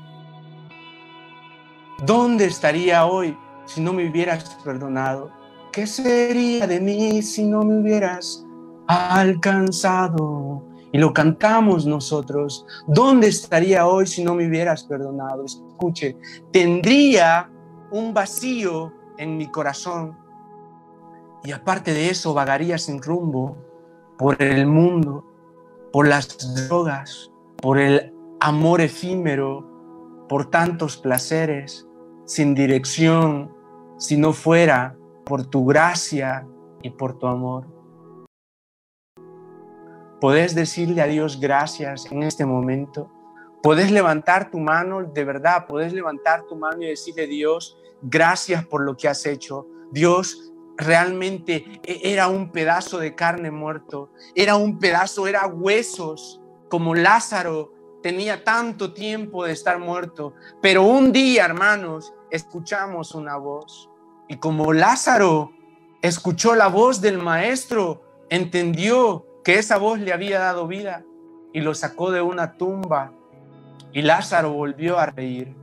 ¿Dónde 2.03 2.45
estaría 2.45 3.05
hoy 3.05 3.37
si 3.65 3.81
no 3.81 3.93
me 3.93 4.09
hubieras 4.09 4.57
perdonado? 4.63 5.31
¿qué 5.75 5.85
sería 5.85 6.65
de 6.67 6.79
mí 6.79 7.21
si 7.21 7.43
no 7.43 7.63
me 7.63 7.79
hubieras 7.79 8.45
alcanzado? 8.87 10.63
Y 10.93 10.97
lo 10.97 11.11
cantamos 11.11 11.85
nosotros. 11.85 12.65
¿Dónde 12.87 13.27
estaría 13.27 13.85
hoy 13.85 14.07
si 14.07 14.23
no 14.23 14.35
me 14.35 14.47
hubieras 14.47 14.85
perdonado? 14.85 15.43
Escuche, 15.43 16.15
tendría 16.53 17.51
un 17.95 18.13
vacío 18.13 18.91
en 19.17 19.37
mi 19.37 19.47
corazón. 19.47 20.17
Y 21.45 21.53
aparte 21.53 21.93
de 21.93 22.09
eso, 22.09 22.33
vagaría 22.33 22.77
sin 22.77 23.01
rumbo 23.01 23.55
por 24.17 24.41
el 24.41 24.67
mundo, 24.67 25.23
por 25.93 26.05
las 26.05 26.67
drogas, 26.67 27.31
por 27.55 27.79
el 27.79 28.13
amor 28.41 28.81
efímero, 28.81 30.25
por 30.27 30.49
tantos 30.49 30.97
placeres, 30.97 31.87
sin 32.25 32.53
dirección, 32.53 33.55
si 33.97 34.17
no 34.17 34.33
fuera 34.33 34.97
por 35.23 35.45
tu 35.45 35.65
gracia 35.65 36.45
y 36.81 36.89
por 36.89 37.17
tu 37.17 37.27
amor. 37.27 37.65
Podés 40.19 40.53
decirle 40.53 41.01
a 41.01 41.07
Dios 41.07 41.39
gracias 41.39 42.11
en 42.11 42.23
este 42.23 42.45
momento. 42.45 43.09
Podés 43.63 43.89
levantar 43.89 44.51
tu 44.51 44.59
mano, 44.59 45.01
de 45.01 45.23
verdad, 45.23 45.65
podés 45.65 45.93
levantar 45.93 46.43
tu 46.43 46.57
mano 46.57 46.83
y 46.83 46.87
decirle 46.87 47.25
Dios, 47.25 47.77
gracias 48.01 48.65
por 48.65 48.83
lo 48.83 48.95
que 48.97 49.07
has 49.07 49.25
hecho. 49.25 49.67
Dios, 49.91 50.51
realmente 50.77 51.81
e-, 51.83 52.01
era 52.03 52.27
un 52.27 52.51
pedazo 52.51 52.97
de 52.97 53.15
carne 53.15 53.51
muerto, 53.51 54.11
era 54.35 54.55
un 54.55 54.79
pedazo, 54.79 55.27
era 55.27 55.47
huesos, 55.47 56.41
como 56.69 56.95
Lázaro 56.95 57.73
tenía 58.01 58.43
tanto 58.43 58.93
tiempo 58.93 59.45
de 59.45 59.53
estar 59.53 59.79
muerto, 59.79 60.33
pero 60.61 60.83
un 60.83 61.11
día, 61.11 61.45
hermanos, 61.45 62.13
escuchamos 62.29 63.15
una 63.15 63.37
voz. 63.37 63.89
Y 64.27 64.37
como 64.37 64.73
Lázaro 64.73 65.51
escuchó 66.01 66.55
la 66.55 66.67
voz 66.67 67.01
del 67.01 67.17
maestro, 67.17 68.03
entendió 68.29 69.25
que 69.43 69.57
esa 69.57 69.77
voz 69.77 69.99
le 69.99 70.13
había 70.13 70.39
dado 70.39 70.67
vida 70.67 71.03
y 71.53 71.61
lo 71.61 71.73
sacó 71.73 72.11
de 72.11 72.21
una 72.21 72.57
tumba. 72.57 73.11
Y 73.91 74.01
Lázaro 74.01 74.51
volvió 74.53 74.99
a 74.99 75.07
reír. 75.07 75.55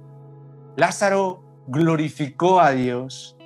Lázaro 0.77 1.43
glorificó 1.67 2.61
a 2.61 2.73
Dios 2.73 3.37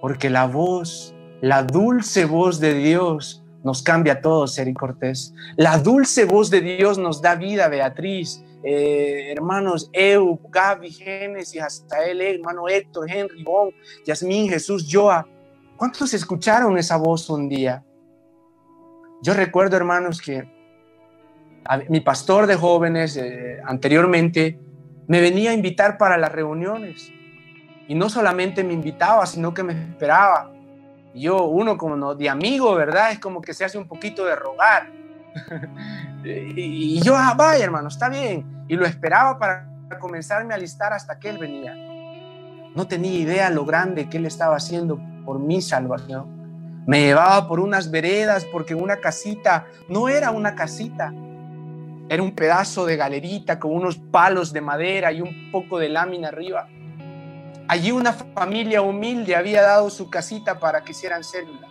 porque 0.00 0.30
la 0.30 0.46
voz, 0.46 1.14
la 1.40 1.62
dulce 1.62 2.24
voz 2.24 2.58
de 2.58 2.74
Dios 2.74 3.44
nos 3.62 3.82
cambia 3.82 4.14
a 4.14 4.20
todos, 4.20 4.58
Eri 4.58 4.72
Cortés. 4.72 5.34
La 5.56 5.78
dulce 5.78 6.24
voz 6.24 6.50
de 6.50 6.60
Dios 6.62 6.98
nos 6.98 7.20
da 7.20 7.34
vida, 7.34 7.68
Beatriz. 7.68 8.42
Eh, 8.62 9.32
hermanos 9.32 9.90
Eu, 9.92 10.38
Gaby, 10.50 10.90
Génesis, 10.90 11.62
hasta 11.62 12.04
él, 12.04 12.20
hermano 12.20 12.68
Héctor, 12.68 13.10
Henry, 13.10 13.42
Bon, 13.42 13.70
Yasmín, 14.06 14.48
Jesús, 14.48 14.86
Joa. 14.90 15.26
¿Cuántos 15.76 16.12
escucharon 16.14 16.76
esa 16.76 16.96
voz 16.96 17.28
un 17.30 17.48
día? 17.48 17.84
Yo 19.22 19.34
recuerdo, 19.34 19.76
hermanos, 19.76 20.20
que 20.20 20.48
mi 21.88 22.00
pastor 22.00 22.46
de 22.46 22.56
jóvenes 22.56 23.16
eh, 23.16 23.60
anteriormente 23.64 24.58
me 25.06 25.20
venía 25.20 25.50
a 25.50 25.54
invitar 25.54 25.98
para 25.98 26.16
las 26.16 26.32
reuniones. 26.32 27.12
Y 27.90 27.96
no 27.96 28.08
solamente 28.08 28.62
me 28.62 28.72
invitaba, 28.72 29.26
sino 29.26 29.52
que 29.52 29.64
me 29.64 29.72
esperaba. 29.72 30.52
yo, 31.12 31.46
uno 31.46 31.76
como 31.76 31.96
no, 31.96 32.14
de 32.14 32.28
amigo, 32.28 32.72
¿verdad? 32.76 33.10
Es 33.10 33.18
como 33.18 33.40
que 33.40 33.52
se 33.52 33.64
hace 33.64 33.78
un 33.78 33.88
poquito 33.88 34.24
de 34.24 34.36
rogar. 34.36 34.88
y 36.24 37.00
yo, 37.02 37.16
ah, 37.16 37.34
vaya 37.36 37.64
hermano, 37.64 37.88
está 37.88 38.08
bien. 38.08 38.64
Y 38.68 38.76
lo 38.76 38.86
esperaba 38.86 39.40
para 39.40 39.68
comenzarme 39.98 40.54
a 40.54 40.56
alistar 40.56 40.92
hasta 40.92 41.18
que 41.18 41.30
él 41.30 41.38
venía. 41.38 41.74
No 42.76 42.86
tenía 42.86 43.18
idea 43.18 43.50
lo 43.50 43.64
grande 43.64 44.08
que 44.08 44.18
él 44.18 44.26
estaba 44.26 44.54
haciendo 44.54 45.00
por 45.24 45.40
mi 45.40 45.60
salvación. 45.60 46.84
Me 46.86 47.00
llevaba 47.00 47.48
por 47.48 47.58
unas 47.58 47.90
veredas 47.90 48.46
porque 48.52 48.76
una 48.76 48.98
casita 48.98 49.66
no 49.88 50.08
era 50.08 50.30
una 50.30 50.54
casita. 50.54 51.12
Era 52.08 52.22
un 52.22 52.36
pedazo 52.36 52.86
de 52.86 52.96
galerita 52.96 53.58
con 53.58 53.72
unos 53.72 53.98
palos 53.98 54.52
de 54.52 54.60
madera 54.60 55.10
y 55.10 55.22
un 55.22 55.50
poco 55.50 55.80
de 55.80 55.88
lámina 55.88 56.28
arriba. 56.28 56.68
Allí 57.70 57.92
una 57.92 58.12
familia 58.12 58.82
humilde 58.82 59.36
había 59.36 59.62
dado 59.62 59.90
su 59.90 60.10
casita 60.10 60.58
para 60.58 60.82
que 60.82 60.90
hicieran 60.90 61.22
célula 61.22 61.70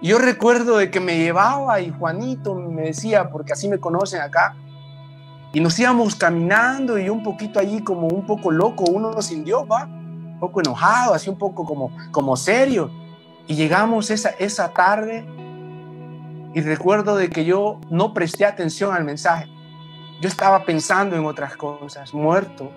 yo 0.00 0.18
recuerdo 0.18 0.76
de 0.78 0.90
que 0.90 1.00
me 1.00 1.18
llevaba 1.18 1.80
y 1.80 1.90
Juanito 1.90 2.54
me 2.54 2.82
decía, 2.82 3.30
porque 3.30 3.52
así 3.52 3.68
me 3.68 3.78
conocen 3.78 4.20
acá, 4.20 4.54
y 5.52 5.60
nos 5.60 5.78
íbamos 5.78 6.14
caminando 6.14 6.98
y 6.98 7.08
un 7.08 7.22
poquito 7.22 7.58
allí 7.58 7.82
como 7.82 8.06
un 8.06 8.24
poco 8.26 8.50
loco, 8.50 8.84
uno 8.84 9.20
sin 9.22 9.44
Dios, 9.44 9.64
va, 9.70 9.86
un 9.86 10.38
poco 10.38 10.60
enojado, 10.60 11.14
así 11.14 11.28
un 11.30 11.38
poco 11.38 11.64
como, 11.64 11.90
como 12.12 12.36
serio. 12.36 12.90
Y 13.48 13.56
llegamos 13.56 14.10
esa, 14.10 14.28
esa 14.38 14.72
tarde 14.72 15.26
y 16.54 16.60
recuerdo 16.60 17.16
de 17.16 17.30
que 17.30 17.44
yo 17.44 17.80
no 17.90 18.12
presté 18.12 18.44
atención 18.44 18.94
al 18.94 19.04
mensaje. 19.04 19.48
Yo 20.20 20.28
estaba 20.28 20.64
pensando 20.64 21.16
en 21.16 21.24
otras 21.24 21.56
cosas, 21.56 22.12
muerto. 22.12 22.70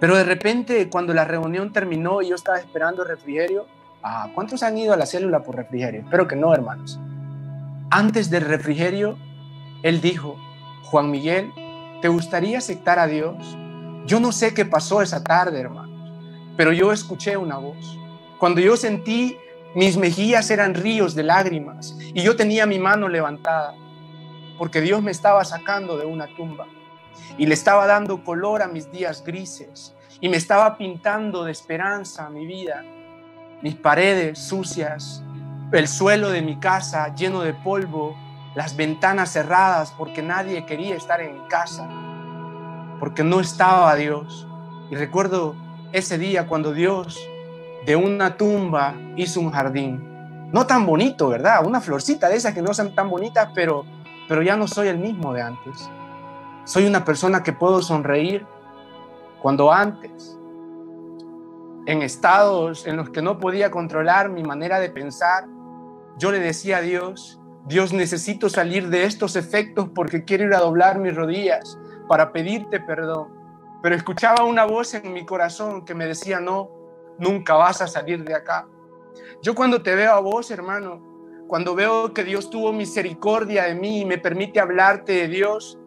Pero 0.00 0.16
de 0.16 0.24
repente 0.24 0.88
cuando 0.88 1.14
la 1.14 1.24
reunión 1.24 1.72
terminó 1.72 2.22
y 2.22 2.28
yo 2.30 2.34
estaba 2.34 2.58
esperando 2.58 3.02
el 3.02 3.08
refrigerio, 3.10 3.66
Ah, 4.02 4.30
¿Cuántos 4.34 4.62
han 4.62 4.78
ido 4.78 4.94
a 4.94 4.96
la 4.96 5.04
célula 5.04 5.42
por 5.42 5.56
refrigerio? 5.56 6.00
Espero 6.00 6.26
que 6.26 6.36
no, 6.36 6.54
hermanos. 6.54 6.98
Antes 7.90 8.30
del 8.30 8.44
refrigerio, 8.44 9.18
él 9.82 10.00
dijo, 10.00 10.36
Juan 10.84 11.10
Miguel, 11.10 11.52
¿te 12.00 12.08
gustaría 12.08 12.58
aceptar 12.58 12.98
a 12.98 13.06
Dios? 13.06 13.36
Yo 14.06 14.18
no 14.18 14.32
sé 14.32 14.54
qué 14.54 14.64
pasó 14.64 15.02
esa 15.02 15.22
tarde, 15.22 15.60
hermanos, 15.60 16.10
pero 16.56 16.72
yo 16.72 16.92
escuché 16.92 17.36
una 17.36 17.58
voz. 17.58 17.98
Cuando 18.38 18.60
yo 18.62 18.76
sentí 18.76 19.36
mis 19.74 19.98
mejillas 19.98 20.50
eran 20.50 20.74
ríos 20.74 21.14
de 21.14 21.22
lágrimas 21.22 21.96
y 22.00 22.22
yo 22.22 22.36
tenía 22.36 22.64
mi 22.64 22.78
mano 22.78 23.06
levantada, 23.06 23.74
porque 24.56 24.80
Dios 24.80 25.02
me 25.02 25.10
estaba 25.10 25.44
sacando 25.44 25.98
de 25.98 26.06
una 26.06 26.26
tumba 26.36 26.66
y 27.38 27.46
le 27.46 27.54
estaba 27.54 27.86
dando 27.86 28.24
color 28.24 28.62
a 28.62 28.68
mis 28.68 28.90
días 28.90 29.24
grises 29.24 29.94
y 30.20 30.28
me 30.28 30.36
estaba 30.36 30.76
pintando 30.76 31.44
de 31.44 31.52
esperanza 31.52 32.28
mi 32.30 32.46
vida 32.46 32.84
mis 33.62 33.74
paredes 33.74 34.38
sucias, 34.38 35.22
el 35.72 35.86
suelo 35.86 36.30
de 36.30 36.42
mi 36.42 36.58
casa 36.58 37.14
lleno 37.14 37.42
de 37.42 37.52
polvo, 37.52 38.16
las 38.54 38.76
ventanas 38.76 39.32
cerradas 39.32 39.92
porque 39.96 40.22
nadie 40.22 40.64
quería 40.64 40.96
estar 40.96 41.20
en 41.20 41.34
mi 41.34 41.48
casa, 41.48 41.88
porque 42.98 43.22
no 43.22 43.40
estaba 43.40 43.94
Dios. 43.96 44.46
Y 44.90 44.96
recuerdo 44.96 45.54
ese 45.92 46.18
día 46.18 46.46
cuando 46.46 46.72
Dios 46.72 47.20
de 47.86 47.96
una 47.96 48.36
tumba 48.36 48.94
hizo 49.16 49.40
un 49.40 49.50
jardín. 49.50 50.48
No 50.52 50.66
tan 50.66 50.84
bonito, 50.84 51.28
¿verdad? 51.28 51.64
Una 51.64 51.80
florcita 51.80 52.28
de 52.28 52.36
esas 52.36 52.54
que 52.54 52.62
no 52.62 52.74
son 52.74 52.94
tan 52.94 53.08
bonitas, 53.08 53.50
pero, 53.54 53.84
pero 54.28 54.42
ya 54.42 54.56
no 54.56 54.66
soy 54.66 54.88
el 54.88 54.98
mismo 54.98 55.32
de 55.32 55.42
antes. 55.42 55.88
Soy 56.64 56.86
una 56.86 57.04
persona 57.04 57.42
que 57.42 57.52
puedo 57.52 57.82
sonreír 57.82 58.46
cuando 59.40 59.72
antes 59.72 60.38
en 61.86 62.02
estados 62.02 62.86
en 62.86 62.96
los 62.96 63.10
que 63.10 63.22
no 63.22 63.38
podía 63.38 63.70
controlar 63.70 64.28
mi 64.28 64.42
manera 64.42 64.78
de 64.78 64.90
pensar, 64.90 65.46
yo 66.18 66.30
le 66.30 66.38
decía 66.38 66.78
a 66.78 66.82
Dios, 66.82 67.40
Dios 67.66 67.92
necesito 67.92 68.48
salir 68.48 68.88
de 68.88 69.04
estos 69.04 69.36
efectos 69.36 69.88
porque 69.94 70.24
quiero 70.24 70.44
ir 70.44 70.54
a 70.54 70.60
doblar 70.60 70.98
mis 70.98 71.14
rodillas 71.14 71.78
para 72.06 72.32
pedirte 72.32 72.78
perdón. 72.80 73.28
Pero 73.82 73.94
escuchaba 73.94 74.44
una 74.44 74.64
voz 74.66 74.92
en 74.94 75.12
mi 75.12 75.24
corazón 75.24 75.84
que 75.84 75.94
me 75.94 76.06
decía, 76.06 76.38
no, 76.38 76.70
nunca 77.18 77.54
vas 77.54 77.80
a 77.80 77.86
salir 77.86 78.22
de 78.24 78.34
acá. 78.34 78.68
Yo 79.42 79.54
cuando 79.54 79.82
te 79.82 79.94
veo 79.94 80.12
a 80.12 80.20
vos, 80.20 80.50
hermano, 80.50 81.00
cuando 81.48 81.74
veo 81.74 82.12
que 82.12 82.22
Dios 82.22 82.50
tuvo 82.50 82.72
misericordia 82.72 83.64
de 83.64 83.74
mí 83.74 84.02
y 84.02 84.04
me 84.04 84.18
permite 84.18 84.60
hablarte 84.60 85.12
de 85.12 85.28
Dios, 85.28 85.79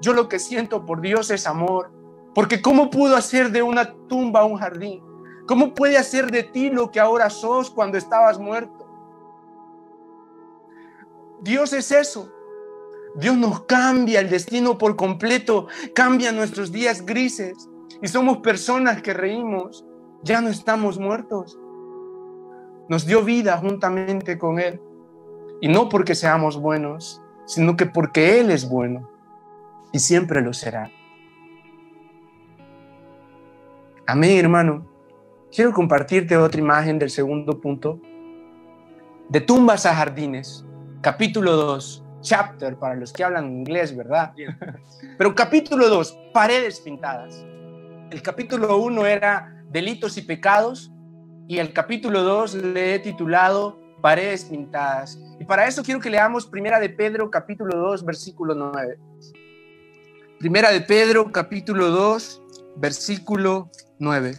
yo 0.00 0.12
lo 0.12 0.28
que 0.28 0.38
siento 0.38 0.86
por 0.86 1.00
Dios 1.00 1.30
es 1.30 1.46
amor. 1.46 1.90
Porque 2.34 2.62
¿cómo 2.62 2.90
pudo 2.90 3.16
hacer 3.16 3.50
de 3.50 3.62
una 3.62 3.94
tumba 4.08 4.44
un 4.44 4.58
jardín? 4.58 5.02
¿Cómo 5.46 5.74
puede 5.74 5.96
hacer 5.96 6.30
de 6.30 6.44
ti 6.44 6.70
lo 6.70 6.90
que 6.90 7.00
ahora 7.00 7.30
sos 7.30 7.70
cuando 7.70 7.98
estabas 7.98 8.38
muerto? 8.38 8.86
Dios 11.40 11.72
es 11.72 11.90
eso. 11.90 12.30
Dios 13.16 13.36
nos 13.36 13.62
cambia 13.64 14.20
el 14.20 14.28
destino 14.28 14.78
por 14.78 14.94
completo, 14.94 15.66
cambia 15.94 16.30
nuestros 16.30 16.70
días 16.70 17.04
grises 17.04 17.68
y 18.02 18.06
somos 18.06 18.38
personas 18.38 19.02
que 19.02 19.14
reímos. 19.14 19.84
Ya 20.22 20.40
no 20.40 20.48
estamos 20.48 20.98
muertos. 20.98 21.58
Nos 22.88 23.06
dio 23.06 23.24
vida 23.24 23.56
juntamente 23.56 24.38
con 24.38 24.60
Él. 24.60 24.80
Y 25.60 25.68
no 25.68 25.88
porque 25.88 26.14
seamos 26.14 26.60
buenos, 26.60 27.20
sino 27.46 27.76
que 27.76 27.86
porque 27.86 28.38
Él 28.40 28.50
es 28.50 28.68
bueno 28.68 29.17
y 29.92 29.98
siempre 29.98 30.40
lo 30.40 30.52
será. 30.52 30.90
Amén, 34.06 34.38
hermano. 34.38 34.86
Quiero 35.54 35.72
compartirte 35.72 36.36
otra 36.36 36.60
imagen 36.60 36.98
del 36.98 37.10
segundo 37.10 37.60
punto. 37.60 38.00
De 39.28 39.40
tumbas 39.40 39.84
a 39.84 39.94
jardines, 39.94 40.64
capítulo 41.02 41.52
2, 41.52 42.04
chapter 42.22 42.76
para 42.76 42.94
los 42.94 43.12
que 43.12 43.24
hablan 43.24 43.50
inglés, 43.50 43.94
¿verdad? 43.94 44.32
Pero 45.18 45.34
capítulo 45.34 45.88
2, 45.88 46.18
paredes 46.32 46.80
pintadas. 46.80 47.44
El 48.10 48.22
capítulo 48.22 48.78
1 48.78 49.06
era 49.06 49.62
delitos 49.70 50.16
y 50.16 50.22
pecados 50.22 50.90
y 51.46 51.58
el 51.58 51.72
capítulo 51.72 52.22
2 52.22 52.54
le 52.54 52.94
he 52.94 52.98
titulado 52.98 53.78
Paredes 54.00 54.44
pintadas. 54.44 55.18
Y 55.40 55.44
para 55.44 55.66
eso 55.66 55.82
quiero 55.82 56.00
que 56.00 56.08
leamos 56.08 56.46
Primera 56.46 56.78
de 56.78 56.88
Pedro 56.88 57.30
capítulo 57.30 57.76
2 57.76 58.04
versículo 58.04 58.54
9. 58.54 58.98
Primera 60.38 60.70
de 60.70 60.80
Pedro 60.80 61.32
capítulo 61.32 61.90
2 61.90 62.42
versículo 62.76 63.72
9. 63.98 64.38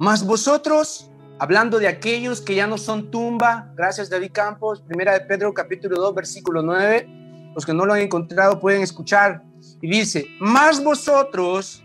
Mas 0.00 0.26
vosotros, 0.26 1.08
hablando 1.38 1.78
de 1.78 1.86
aquellos 1.86 2.40
que 2.40 2.56
ya 2.56 2.66
no 2.66 2.78
son 2.78 3.12
tumba, 3.12 3.72
gracias 3.76 4.10
David 4.10 4.32
Campos, 4.32 4.82
Primera 4.82 5.12
de 5.12 5.20
Pedro 5.20 5.54
capítulo 5.54 6.00
2 6.00 6.16
versículo 6.16 6.62
9, 6.62 7.52
los 7.54 7.64
que 7.64 7.72
no 7.72 7.86
lo 7.86 7.92
han 7.92 8.00
encontrado 8.00 8.58
pueden 8.58 8.82
escuchar. 8.82 9.44
Y 9.80 9.88
dice, 9.88 10.26
más 10.40 10.82
vosotros 10.82 11.84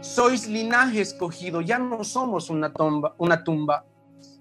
sois 0.00 0.48
linaje 0.48 1.02
escogido, 1.02 1.60
ya 1.60 1.78
no 1.78 2.04
somos 2.04 2.48
una 2.48 2.72
tumba, 2.72 3.14
una 3.18 3.44
tumba. 3.44 3.84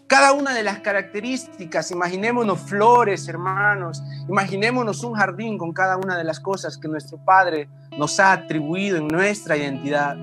Cada 0.10 0.34
una 0.34 0.56
de 0.56 0.64
las 0.64 0.80
características, 0.80 1.92
imaginémonos 1.92 2.62
flores, 2.62 3.28
hermanos, 3.28 4.02
imaginémonos 4.28 5.04
un 5.04 5.14
jardín 5.14 5.60
con 5.60 5.72
cada 5.72 5.98
una 5.98 6.18
de 6.18 6.24
las 6.24 6.40
cosas 6.40 6.80
que 6.80 6.88
nuestro 6.88 7.24
Padre 7.24 7.70
nos 7.96 8.20
ha 8.20 8.32
atribuido 8.32 8.98
en 8.98 9.08
nuestra 9.08 9.56
identidad. 9.56 10.16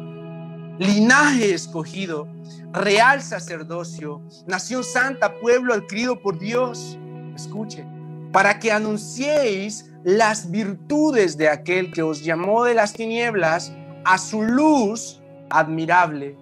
Linaje 0.80 1.54
escogido, 1.54 2.26
real 2.72 3.22
sacerdocio, 3.22 4.22
nación 4.48 4.82
santa, 4.82 5.38
pueblo 5.38 5.72
adquirido 5.72 6.20
por 6.20 6.36
Dios. 6.36 6.98
Escuche, 7.36 7.86
para 8.32 8.58
que 8.58 8.72
anunciéis 8.72 9.88
las 10.02 10.50
virtudes 10.50 11.38
de 11.38 11.48
aquel 11.48 11.92
que 11.92 12.02
os 12.02 12.24
llamó 12.24 12.64
de 12.64 12.74
las 12.74 12.92
tinieblas 12.92 13.72
a 14.04 14.18
su 14.18 14.42
luz 14.42 15.22
admirable. 15.48 16.36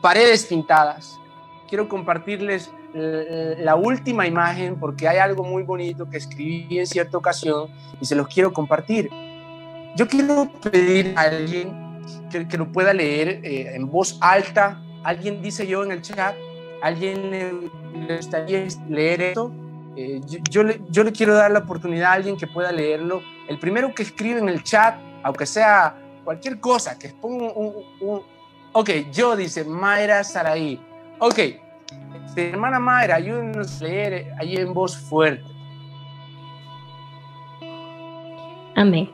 Paredes 0.00 0.46
pintadas. 0.46 1.18
Quiero 1.68 1.88
compartirles 1.88 2.70
la 2.94 3.76
última 3.76 4.26
imagen 4.26 4.76
porque 4.80 5.06
hay 5.06 5.18
algo 5.18 5.44
muy 5.44 5.62
bonito 5.62 6.08
que 6.08 6.16
escribí 6.16 6.78
en 6.78 6.86
cierta 6.86 7.18
ocasión 7.18 7.68
y 8.00 8.06
se 8.06 8.14
los 8.14 8.26
quiero 8.28 8.52
compartir. 8.52 9.10
Yo 9.96 10.06
quiero 10.08 10.50
pedir 10.62 11.12
a 11.16 11.22
alguien 11.22 11.88
que, 12.30 12.56
lo 12.56 12.70
pueda 12.70 12.92
leer 12.92 13.40
eh, 13.44 13.74
en 13.74 13.90
voz 13.90 14.18
alta. 14.20 14.82
Alguien 15.02 15.42
dice 15.42 15.66
yo 15.66 15.82
en 15.84 15.92
el 15.92 16.02
chat, 16.02 16.34
alguien 16.82 17.30
le, 17.30 18.16
gustaría 18.16 18.66
leer 18.88 19.22
esto. 19.22 19.52
Eh, 19.96 20.20
yo, 20.50 20.62
le, 20.62 20.80
yo 20.88 21.02
le 21.02 21.12
quiero 21.12 21.34
dar 21.34 21.50
la 21.50 21.60
oportunidad 21.60 22.12
a 22.12 22.14
alguien 22.14 22.36
que 22.36 22.46
pueda 22.46 22.70
leerlo. 22.70 23.22
El 23.48 23.58
primero 23.58 23.92
que 23.94 24.02
escribe 24.02 24.38
en 24.38 24.48
el 24.48 24.62
chat, 24.62 24.94
aunque 25.22 25.46
sea 25.46 25.96
cualquier 26.24 26.60
cosa, 26.60 26.98
que 26.98 27.08
ponga 27.08 27.52
un, 27.52 28.22
Ok, 28.72 28.90
yo 29.12 29.34
dice 29.34 29.64
Mayra 29.64 30.22
Saraí. 30.22 30.80
Ok, 31.20 31.38
este, 32.26 32.50
hermana 32.50 32.78
Mayra, 32.78 33.16
ayúdenos 33.16 33.80
a 33.80 33.84
leer 33.84 34.32
ahí 34.38 34.56
en 34.56 34.72
voz 34.72 34.96
fuerte. 34.96 35.44
Amén. 38.76 39.10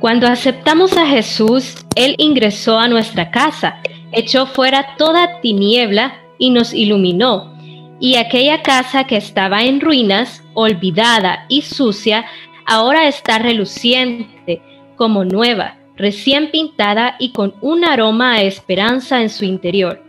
Cuando 0.00 0.26
aceptamos 0.26 0.96
a 0.96 1.06
Jesús, 1.06 1.84
Él 1.94 2.14
ingresó 2.18 2.78
a 2.78 2.88
nuestra 2.88 3.30
casa, 3.30 3.76
echó 4.12 4.46
fuera 4.46 4.96
toda 4.96 5.40
tiniebla 5.40 6.14
y 6.38 6.50
nos 6.50 6.72
iluminó. 6.72 7.54
Y 8.00 8.16
aquella 8.16 8.62
casa 8.62 9.04
que 9.04 9.16
estaba 9.16 9.62
en 9.64 9.80
ruinas, 9.80 10.42
olvidada 10.54 11.46
y 11.48 11.62
sucia, 11.62 12.24
ahora 12.66 13.06
está 13.06 13.38
reluciente 13.38 14.62
como 14.96 15.24
nueva 15.24 15.76
recién 15.96 16.50
pintada 16.50 17.16
y 17.18 17.32
con 17.32 17.54
un 17.60 17.84
aroma 17.84 18.34
a 18.34 18.42
esperanza 18.42 19.22
en 19.22 19.30
su 19.30 19.44
interior. 19.44 20.03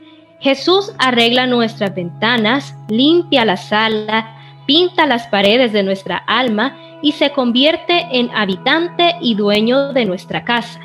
Jesús 0.45 0.91
arregla 0.99 1.47
nuestras 1.47 1.95
ventanas, 1.95 2.77
limpia 2.87 3.45
la 3.45 3.57
sala, 3.57 4.37
pinta 4.67 5.07
las 5.07 5.25
paredes 5.25 5.73
de 5.73 5.81
nuestra 5.81 6.17
alma 6.17 6.77
y 7.01 7.13
se 7.13 7.31
convierte 7.31 8.05
en 8.11 8.29
habitante 8.29 9.15
y 9.21 9.33
dueño 9.33 9.91
de 9.91 10.05
nuestra 10.05 10.43
casa. 10.43 10.81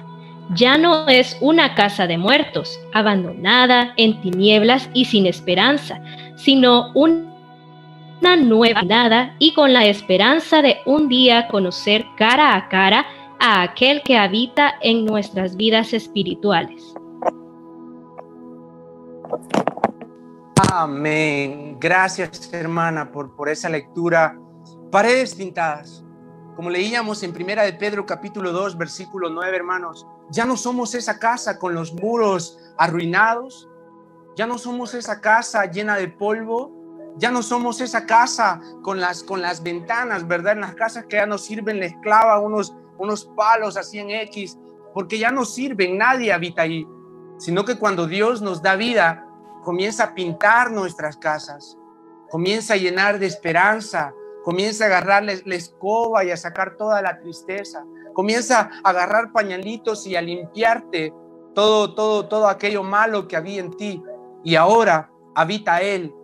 Ya 0.55 0.79
no 0.79 1.07
es 1.09 1.37
una 1.43 1.75
casa 1.75 2.07
de 2.07 2.17
muertos, 2.17 2.81
abandonada, 2.95 3.93
en 3.99 4.23
tinieblas 4.23 4.89
y 4.95 5.05
sin 5.05 5.27
esperanza, 5.27 6.01
sino 6.37 6.91
una 6.95 8.37
nueva 8.39 8.81
nada 8.81 9.35
y 9.39 9.53
con 9.53 9.75
la 9.75 9.85
esperanza 9.85 10.63
de 10.63 10.79
un 10.87 11.07
día 11.11 11.49
conocer 11.49 12.07
cara 12.17 12.57
a 12.57 12.67
cara 12.71 13.05
a 13.39 13.61
aquel 13.61 14.01
que 14.01 14.17
habita 14.17 14.77
en 14.81 15.05
nuestras 15.05 15.55
vidas 15.55 15.93
espirituales. 15.93 16.95
Amén. 20.73 21.77
Gracias, 21.81 22.53
hermana, 22.53 23.11
por, 23.11 23.35
por 23.35 23.49
esa 23.49 23.69
lectura. 23.69 24.39
Paredes 24.91 25.35
pintadas. 25.35 26.05
Como 26.57 26.71
leíamos 26.71 27.23
en 27.23 27.33
Primera 27.33 27.63
de 27.63 27.73
Pedro 27.73 28.05
capítulo 28.05 28.53
2, 28.53 28.77
versículo 28.77 29.31
9, 29.31 29.57
hermanos, 29.57 30.07
ya 30.31 30.45
no 30.45 30.57
somos 30.57 30.95
esa 30.95 31.19
casa 31.19 31.59
con 31.59 31.75
los 31.75 31.95
muros 31.95 32.59
arruinados, 32.77 33.69
ya 34.37 34.47
no 34.47 34.59
somos 34.59 34.95
esa 34.95 35.21
casa 35.21 35.65
llena 35.67 35.97
de 35.97 36.09
polvo, 36.09 37.15
ya 37.17 37.31
no 37.31 37.43
somos 37.43 37.81
esa 37.81 38.07
casa 38.07 38.61
con 38.83 39.01
las, 39.01 39.23
con 39.23 39.41
las 39.41 39.63
ventanas, 39.63 40.27
¿verdad? 40.29 40.53
En 40.53 40.61
las 40.61 40.75
casas 40.75 41.07
que 41.07 41.17
ya 41.17 41.27
nos 41.27 41.45
sirven 41.45 41.81
la 41.81 41.87
esclava 41.87 42.39
unos 42.39 42.75
unos 43.01 43.25
palos 43.35 43.77
así 43.77 43.99
en 43.99 44.11
X, 44.11 44.59
porque 44.93 45.19
ya 45.19 45.31
no 45.31 45.45
sirven, 45.45 45.97
nadie 45.97 46.33
habita 46.33 46.63
ahí, 46.63 46.87
sino 47.41 47.65
que 47.65 47.79
cuando 47.79 48.07
Dios 48.07 48.43
nos 48.43 48.61
da 48.61 48.77
vida, 48.77 49.27
comienza 49.65 50.05
a 50.05 50.15
pintar 50.15 50.71
nuestras 50.71 51.17
casas, 51.17 51.77
comienza 52.29 52.75
a 52.75 52.77
llenar 52.77 53.19
de 53.19 53.27
esperanza, 53.27 54.13
comienza 54.45 54.85
a 54.85 54.87
agarrar 54.89 55.25
la 55.25 55.55
escoba 55.55 56.23
y 56.23 56.31
a 56.31 56.37
sacar 56.37 56.77
toda 56.77 57.01
la 57.01 57.19
tristeza, 57.19 57.85
comienza 58.13 58.71
a 58.85 58.91
agarrar 58.91 59.33
pañalitos 59.33 60.07
y 60.07 60.17
a 60.17 60.23
limpiarte 60.23 61.15
todo, 61.55 61.95
todo, 61.95 62.29
todo 62.29 62.47
aquello 62.47 62.83
malo 62.83 63.27
que 63.27 63.37
había 63.37 63.61
en 63.61 63.75
ti. 63.75 64.03
Y 64.45 64.57
ahora 64.57 65.11
habita 65.35 65.81
Él 65.81 66.15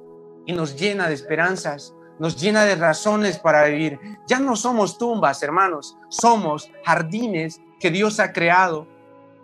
y 0.45 0.53
nos 0.53 0.77
llena 0.77 1.09
de 1.09 1.15
esperanzas, 1.15 1.95
nos 2.19 2.41
llena 2.41 2.65
de 2.65 2.77
razones 2.77 3.39
para 3.39 3.65
vivir. 3.65 3.99
Ya 4.27 4.39
no 4.39 4.55
somos 4.55 4.99
tumbas, 4.99 5.43
hermanos, 5.43 5.97
somos 6.11 6.71
jardines 6.85 7.63
que 7.81 7.91
Dios 7.91 8.21
ha 8.21 8.33
creado. 8.33 8.87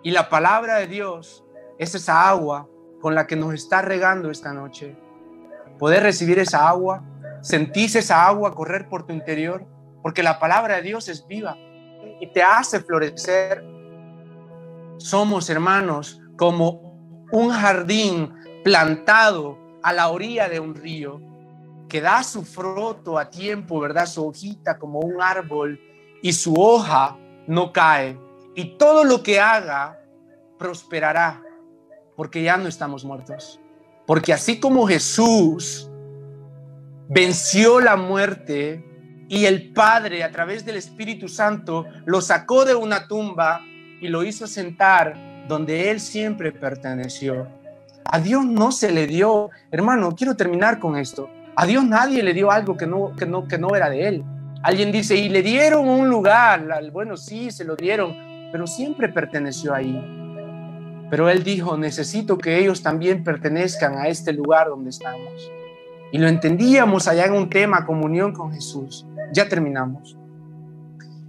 Y 0.02 0.10
la 0.10 0.28
palabra 0.28 0.76
de 0.76 0.86
Dios 0.86 1.41
es 1.82 1.94
esa 1.96 2.28
agua 2.28 2.68
con 3.00 3.14
la 3.14 3.26
que 3.26 3.34
nos 3.34 3.52
está 3.54 3.82
regando 3.82 4.30
esta 4.30 4.52
noche. 4.52 4.96
Poder 5.78 6.04
recibir 6.04 6.38
esa 6.38 6.68
agua, 6.68 7.02
sentís 7.40 7.96
esa 7.96 8.24
agua 8.24 8.54
correr 8.54 8.88
por 8.88 9.04
tu 9.04 9.12
interior, 9.12 9.66
porque 10.00 10.22
la 10.22 10.38
palabra 10.38 10.76
de 10.76 10.82
Dios 10.82 11.08
es 11.08 11.26
viva 11.26 11.56
y 12.20 12.28
te 12.32 12.42
hace 12.42 12.80
florecer. 12.80 13.64
Somos 14.98 15.50
hermanos 15.50 16.20
como 16.36 17.26
un 17.32 17.50
jardín 17.50 18.32
plantado 18.62 19.58
a 19.82 19.92
la 19.92 20.08
orilla 20.10 20.48
de 20.48 20.60
un 20.60 20.76
río 20.76 21.20
que 21.88 22.00
da 22.00 22.22
su 22.22 22.44
fruto 22.44 23.18
a 23.18 23.28
tiempo, 23.28 23.80
¿verdad? 23.80 24.06
Su 24.06 24.28
hojita 24.28 24.78
como 24.78 25.00
un 25.00 25.20
árbol 25.20 25.80
y 26.22 26.32
su 26.32 26.54
hoja 26.54 27.16
no 27.48 27.72
cae. 27.72 28.16
Y 28.54 28.76
todo 28.78 29.02
lo 29.02 29.22
que 29.22 29.40
haga 29.40 29.98
prosperará, 30.58 31.42
porque 32.16 32.42
ya 32.42 32.56
no 32.56 32.68
estamos 32.68 33.04
muertos. 33.04 33.60
Porque 34.06 34.32
así 34.32 34.58
como 34.58 34.86
Jesús 34.86 35.88
venció 37.08 37.80
la 37.80 37.96
muerte 37.96 38.84
y 39.28 39.46
el 39.46 39.72
Padre 39.72 40.24
a 40.24 40.30
través 40.30 40.64
del 40.64 40.76
Espíritu 40.76 41.28
Santo 41.28 41.86
lo 42.04 42.20
sacó 42.20 42.64
de 42.64 42.74
una 42.74 43.06
tumba 43.08 43.60
y 44.00 44.08
lo 44.08 44.24
hizo 44.24 44.46
sentar 44.46 45.16
donde 45.48 45.90
Él 45.90 46.00
siempre 46.00 46.52
perteneció. 46.52 47.48
A 48.04 48.18
Dios 48.18 48.44
no 48.44 48.72
se 48.72 48.90
le 48.90 49.06
dio, 49.06 49.50
hermano, 49.70 50.14
quiero 50.14 50.36
terminar 50.36 50.78
con 50.78 50.96
esto. 50.96 51.30
A 51.54 51.66
Dios 51.66 51.84
nadie 51.84 52.22
le 52.22 52.34
dio 52.34 52.50
algo 52.50 52.76
que 52.76 52.86
no, 52.86 53.14
que 53.16 53.26
no, 53.26 53.46
que 53.46 53.58
no 53.58 53.74
era 53.74 53.88
de 53.88 54.08
Él. 54.08 54.24
Alguien 54.62 54.92
dice, 54.92 55.16
y 55.16 55.28
le 55.28 55.42
dieron 55.42 55.88
un 55.88 56.08
lugar. 56.08 56.66
Bueno, 56.92 57.16
sí, 57.16 57.50
se 57.50 57.64
lo 57.64 57.76
dieron, 57.76 58.14
pero 58.52 58.66
siempre 58.66 59.08
perteneció 59.08 59.74
ahí. 59.74 60.21
Pero 61.12 61.28
Él 61.28 61.44
dijo, 61.44 61.76
necesito 61.76 62.38
que 62.38 62.58
ellos 62.58 62.82
también 62.82 63.22
pertenezcan 63.22 63.98
a 63.98 64.08
este 64.08 64.32
lugar 64.32 64.68
donde 64.70 64.88
estamos. 64.88 65.52
Y 66.10 66.16
lo 66.16 66.26
entendíamos 66.26 67.06
allá 67.06 67.26
en 67.26 67.34
un 67.34 67.50
tema, 67.50 67.84
comunión 67.84 68.32
con 68.32 68.50
Jesús. 68.50 69.04
Ya 69.30 69.46
terminamos. 69.46 70.16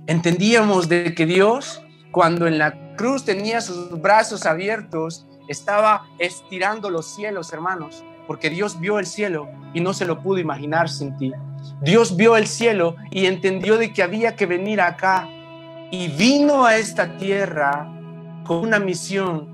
Entendíamos 0.07 0.87
de 0.87 1.13
que 1.13 1.25
Dios, 1.25 1.83
cuando 2.13 2.47
en 2.47 2.59
la 2.59 2.95
cruz 2.95 3.25
tenía 3.25 3.59
sus 3.59 3.99
brazos 4.01 4.45
abiertos, 4.45 5.27
estaba 5.49 6.05
estirando 6.17 6.89
los 6.89 7.13
cielos, 7.13 7.51
hermanos 7.51 8.05
porque 8.25 8.49
Dios 8.49 8.79
vio 8.79 8.99
el 8.99 9.05
cielo 9.05 9.49
y 9.73 9.81
no 9.81 9.93
se 9.93 10.05
lo 10.05 10.21
pudo 10.23 10.37
imaginar 10.39 10.87
sin 10.87 11.17
ti. 11.17 11.33
Dios 11.81 12.15
vio 12.15 12.37
el 12.37 12.47
cielo 12.47 12.95
y 13.11 13.25
entendió 13.25 13.77
de 13.77 13.91
que 13.91 14.01
había 14.01 14.37
que 14.37 14.45
venir 14.45 14.79
acá 14.79 15.27
y 15.91 16.07
vino 16.07 16.65
a 16.65 16.77
esta 16.77 17.17
tierra 17.17 17.85
con 18.45 18.59
una 18.59 18.79
misión 18.79 19.52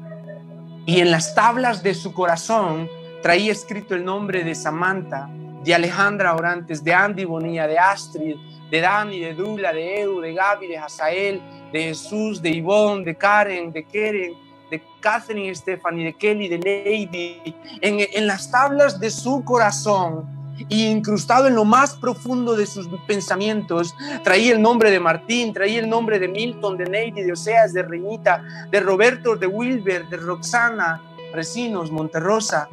Y 0.90 1.02
en 1.02 1.12
las 1.12 1.36
tablas 1.36 1.84
de 1.84 1.94
su 1.94 2.16
corazón 2.16 2.90
traía 3.22 3.52
escrito 3.52 3.94
el 3.94 4.04
nombre 4.04 4.44
de 4.44 4.56
Samantha, 4.56 5.30
de 5.64 5.76
Alejandra 5.76 6.34
Orantes, 6.34 6.84
de 6.84 6.92
Andy 6.92 7.26
Bonilla, 7.26 7.68
de 7.68 7.78
Astrid, 7.78 8.38
de 8.72 8.82
Dani, 8.82 9.20
de 9.20 9.36
Dula, 9.36 9.72
de 9.72 10.02
Edu, 10.02 10.20
de 10.20 10.34
Gaby, 10.34 10.66
de 10.66 10.80
Hazael, 10.80 11.42
de 11.72 11.84
Jesús, 11.84 12.42
de 12.42 12.50
Ivonne, 12.50 13.06
de 13.06 13.14
Karen, 13.16 13.72
de 13.72 13.84
Keren, 13.84 14.34
de 14.72 14.82
Catherine, 15.00 15.54
Stephanie, 15.54 16.06
de 16.06 16.14
Kelly, 16.14 16.48
de 16.48 16.58
Lady, 16.58 17.56
en, 17.82 18.00
en 18.12 18.26
las 18.26 18.50
tablas 18.50 19.00
de 19.00 19.12
su 19.12 19.46
corazón 19.46 20.39
y 20.68 20.88
incrustado 20.88 21.48
en 21.48 21.56
lo 21.56 21.66
más 21.66 21.96
profundo 21.96 22.56
de 22.56 22.66
sus 22.66 22.88
pensamientos, 23.08 23.96
traía 24.24 24.54
el 24.54 24.62
nombre 24.62 24.92
de 24.92 25.00
Martín, 25.00 25.54
traía 25.54 25.80
el 25.80 25.90
nombre 25.90 26.20
de 26.20 26.28
Milton, 26.28 26.78
de 26.78 26.86
Neidy, 26.86 27.22
de 27.22 27.32
Oseas, 27.32 27.74
de 27.74 27.84
Reñita, 27.84 28.44
de 28.72 28.80
Roberto, 28.80 29.36
de 29.36 29.48
Wilber, 29.48 30.08
de 30.10 30.18
Roxana, 30.18 31.02
Recinos, 31.34 31.92
Monterrosa, 31.92 32.68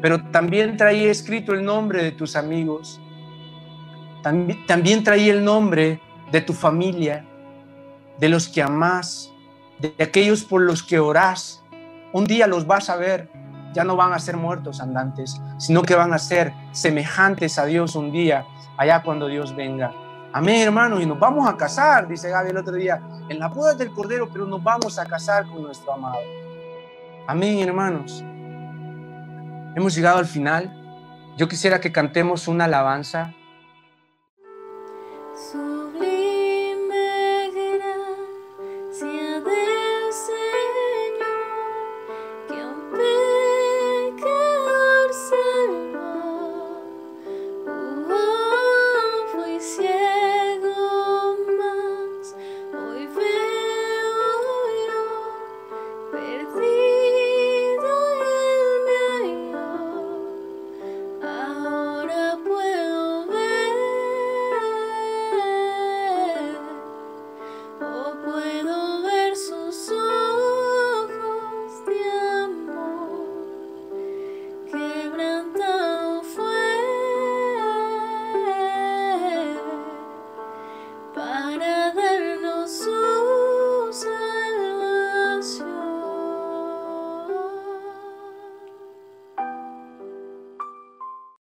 pero 0.00 0.22
también 0.30 0.76
traía 0.76 1.10
escrito 1.10 1.52
el 1.52 1.64
nombre 1.64 2.02
de 2.02 2.12
tus 2.12 2.36
amigos, 2.36 3.00
también, 4.22 4.66
también 4.66 5.04
traía 5.04 5.32
el 5.32 5.44
nombre 5.44 6.00
de 6.30 6.40
tu 6.40 6.52
familia, 6.52 7.24
de 8.18 8.28
los 8.28 8.48
que 8.48 8.62
amás, 8.62 9.30
de 9.78 9.94
aquellos 10.02 10.44
por 10.44 10.62
los 10.62 10.82
que 10.82 10.98
orás. 10.98 11.62
Un 12.12 12.24
día 12.24 12.46
los 12.46 12.66
vas 12.66 12.88
a 12.90 12.96
ver, 12.96 13.28
ya 13.74 13.84
no 13.84 13.96
van 13.96 14.12
a 14.12 14.18
ser 14.18 14.36
muertos 14.36 14.80
andantes, 14.80 15.42
sino 15.58 15.82
que 15.82 15.94
van 15.94 16.14
a 16.14 16.18
ser 16.18 16.54
semejantes 16.72 17.58
a 17.58 17.66
Dios 17.66 17.96
un 17.96 18.12
día, 18.12 18.46
allá 18.78 19.02
cuando 19.02 19.26
Dios 19.26 19.54
venga. 19.54 19.92
Amén, 20.32 20.62
hermanos, 20.62 21.02
y 21.02 21.06
nos 21.06 21.18
vamos 21.18 21.48
a 21.48 21.56
casar, 21.56 22.08
dice 22.08 22.30
Gaby 22.30 22.50
el 22.50 22.56
otro 22.56 22.74
día, 22.74 23.00
en 23.28 23.38
la 23.38 23.48
boda 23.48 23.74
del 23.74 23.90
Cordero, 23.92 24.28
pero 24.32 24.46
nos 24.46 24.62
vamos 24.62 24.98
a 24.98 25.04
casar 25.04 25.46
con 25.46 25.62
nuestro 25.62 25.92
amado. 25.92 26.18
Amén, 27.26 27.58
hermanos. 27.60 28.24
Hemos 29.76 29.94
llegado 29.94 30.18
al 30.18 30.26
final. 30.26 30.72
Yo 31.36 31.48
quisiera 31.48 31.80
que 31.80 31.90
cantemos 31.90 32.46
una 32.48 32.66
alabanza. 32.66 33.34